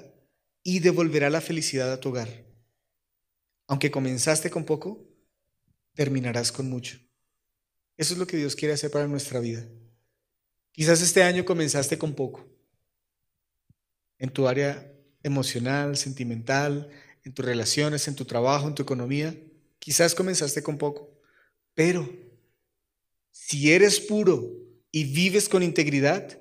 y 0.63 0.79
devolverá 0.79 1.29
la 1.29 1.41
felicidad 1.41 1.91
a 1.91 1.99
tu 1.99 2.09
hogar. 2.09 2.29
Aunque 3.67 3.91
comenzaste 3.91 4.49
con 4.49 4.65
poco, 4.65 5.07
terminarás 5.93 6.51
con 6.51 6.69
mucho. 6.69 6.97
Eso 7.97 8.13
es 8.13 8.19
lo 8.19 8.27
que 8.27 8.37
Dios 8.37 8.55
quiere 8.55 8.73
hacer 8.73 8.91
para 8.91 9.07
nuestra 9.07 9.39
vida. 9.39 9.67
Quizás 10.71 11.01
este 11.01 11.23
año 11.23 11.45
comenzaste 11.45 11.97
con 11.97 12.15
poco. 12.15 12.47
En 14.17 14.29
tu 14.29 14.47
área 14.47 14.91
emocional, 15.21 15.97
sentimental, 15.97 16.89
en 17.23 17.33
tus 17.33 17.45
relaciones, 17.45 18.07
en 18.07 18.15
tu 18.15 18.25
trabajo, 18.25 18.67
en 18.67 18.75
tu 18.75 18.83
economía. 18.83 19.35
Quizás 19.79 20.15
comenzaste 20.15 20.63
con 20.63 20.77
poco. 20.77 21.19
Pero 21.73 22.09
si 23.31 23.71
eres 23.71 23.99
puro 23.99 24.51
y 24.91 25.05
vives 25.05 25.47
con 25.47 25.63
integridad, 25.63 26.39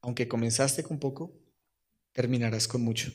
aunque 0.00 0.28
comenzaste 0.28 0.82
con 0.82 0.98
poco, 0.98 1.32
terminarás 2.12 2.66
con 2.66 2.82
mucho. 2.82 3.12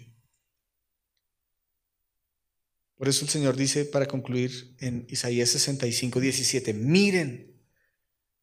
Por 2.95 3.09
eso 3.09 3.25
el 3.25 3.29
Señor 3.29 3.55
dice, 3.55 3.85
para 3.85 4.05
concluir, 4.05 4.75
en 4.79 5.05
Isaías 5.09 5.49
65, 5.49 6.19
17, 6.19 6.73
miren, 6.73 7.52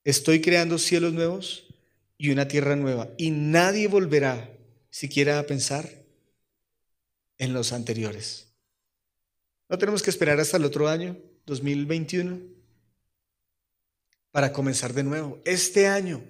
estoy 0.04 0.40
creando 0.40 0.78
cielos 0.78 1.12
nuevos 1.12 1.66
y 2.16 2.30
una 2.30 2.48
tierra 2.48 2.76
nueva, 2.76 3.10
y 3.16 3.30
nadie 3.30 3.88
volverá 3.88 4.50
siquiera 4.90 5.38
a 5.38 5.44
pensar 5.44 5.88
en 7.38 7.52
los 7.52 7.72
anteriores. 7.72 8.52
No 9.68 9.78
tenemos 9.78 10.02
que 10.02 10.10
esperar 10.10 10.40
hasta 10.40 10.56
el 10.56 10.64
otro 10.64 10.88
año, 10.88 11.16
2021, 11.46 12.40
para 14.30 14.52
comenzar 14.52 14.92
de 14.92 15.04
nuevo. 15.04 15.40
Este 15.44 15.86
año 15.86 16.22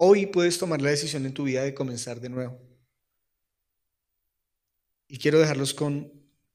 Hoy 0.00 0.26
puedes 0.26 0.58
tomar 0.58 0.80
la 0.80 0.90
decisión 0.90 1.26
en 1.26 1.34
tu 1.34 1.42
vida 1.42 1.64
de 1.64 1.74
comenzar 1.74 2.20
de 2.20 2.28
nuevo. 2.28 2.56
Y 5.08 5.18
quiero 5.18 5.40
dejarlos 5.40 5.74
con 5.74 6.12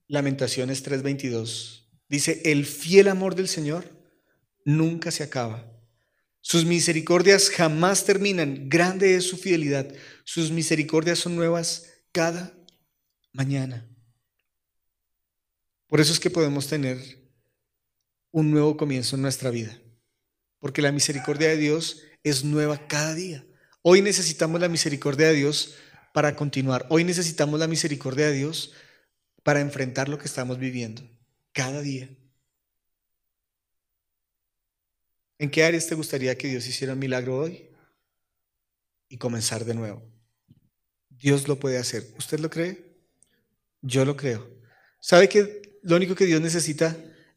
Lamentaciones 0.08 0.82
3:22. 0.82 1.90
Dice, 2.08 2.42
el 2.46 2.66
fiel 2.66 3.10
amor 3.10 3.36
del 3.36 3.50
Señor 3.50 3.84
nunca 4.64 5.12
se 5.12 5.24
acaba. 5.24 5.70
Sus 6.46 6.66
misericordias 6.66 7.50
jamás 7.50 8.04
terminan. 8.04 8.68
Grande 8.68 9.16
es 9.16 9.24
su 9.24 9.38
fidelidad. 9.38 9.88
Sus 10.26 10.52
misericordias 10.52 11.18
son 11.20 11.38
nuevas 11.38 11.90
cada 12.12 12.54
mañana. 13.32 13.88
Por 15.88 16.02
eso 16.02 16.12
es 16.12 16.20
que 16.20 16.30
podemos 16.30 16.68
tener 16.68 16.98
un 18.32 18.52
nuevo 18.52 18.76
comienzo 18.76 19.16
en 19.16 19.22
nuestra 19.22 19.52
vida. 19.52 19.80
Porque 20.60 20.82
la 20.82 20.92
misericordia 20.92 21.48
de 21.48 21.58
Dios 21.58 22.02
es 22.24 22.44
nueva 22.44 22.88
cada 22.88 23.14
día. 23.14 23.46
Hoy 23.82 24.02
necesitamos 24.02 24.60
la 24.60 24.68
misericordia 24.68 25.28
de 25.28 25.36
Dios 25.36 25.76
para 26.14 26.36
continuar. 26.36 26.86
Hoy 26.90 27.06
necesitamos 27.06 27.58
la 27.58 27.68
misericordia 27.68 28.28
de 28.28 28.34
Dios 28.34 28.74
para 29.44 29.62
enfrentar 29.62 30.10
lo 30.10 30.18
que 30.18 30.26
estamos 30.26 30.60
viviendo 30.60 31.10
cada 31.54 31.82
día. 31.82 32.10
¿En 35.44 35.52
qué 35.52 35.66
áreas 35.66 35.88
te 35.88 35.96
gustaría 35.96 36.38
que 36.38 36.48
Dios 36.48 36.66
hiciera 36.68 36.94
un 36.94 37.00
milagro 37.00 37.38
hoy? 37.38 37.70
Y 39.10 39.18
comenzar 39.18 39.66
de 39.66 39.74
nuevo. 39.74 40.02
Dios 41.10 41.50
lo 41.50 41.60
puede 41.60 41.78
hacer. 41.78 42.14
¿Usted 42.18 42.40
lo 42.40 42.50
cree? 42.50 42.96
Yo 43.82 44.06
lo 44.06 44.16
creo. 44.16 44.50
¿Sabe 45.02 45.28
que 45.28 45.80
lo 45.84 45.98
único 45.98 46.16
que 46.16 46.28
Dios 46.28 46.40
necesita 46.40 46.96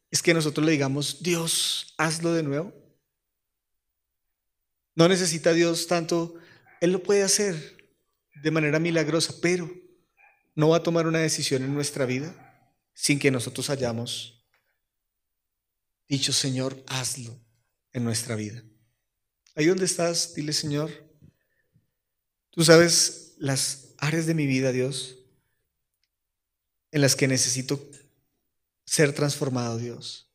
es 0.09 0.23
que 0.23 0.35
nosotros 0.35 0.65
le 0.65 0.71
digamos, 0.71 1.21
Dios, 1.21 1.97
hazlo 1.99 2.33
de 2.33 2.45
nuevo? 2.45 2.73
No 4.95 5.09
necesita 5.09 5.53
Dios 5.53 5.89
tanto, 5.89 6.37
Él 6.81 6.93
lo 6.93 7.03
puede 7.03 7.25
hacer 7.25 7.91
de 8.41 8.51
manera 8.53 8.79
milagrosa, 8.79 9.35
pero 9.43 9.69
no 10.55 10.69
va 10.69 10.77
a 10.77 10.83
tomar 10.85 11.09
una 11.09 11.19
decisión 11.19 11.65
en 11.65 11.75
nuestra 11.75 12.07
vida 12.07 12.71
sin 12.95 13.19
que 13.19 13.33
nosotros 13.33 13.69
hayamos 13.69 14.47
dicho, 16.07 16.33
Señor, 16.33 16.85
hazlo 16.87 17.45
en 17.97 18.05
nuestra 18.05 18.36
vida. 18.36 18.62
Ahí 19.55 19.64
donde 19.64 19.86
estás, 19.86 20.34
dile, 20.34 20.53
Señor, 20.53 20.90
tú 22.51 22.62
sabes 22.62 23.36
las 23.38 23.94
áreas 23.97 24.26
de 24.26 24.34
mi 24.34 24.47
vida, 24.47 24.70
Dios, 24.70 25.16
en 26.92 27.01
las 27.01 27.16
que 27.16 27.26
necesito 27.26 27.90
ser 28.84 29.14
transformado, 29.14 29.78
Dios. 29.78 30.26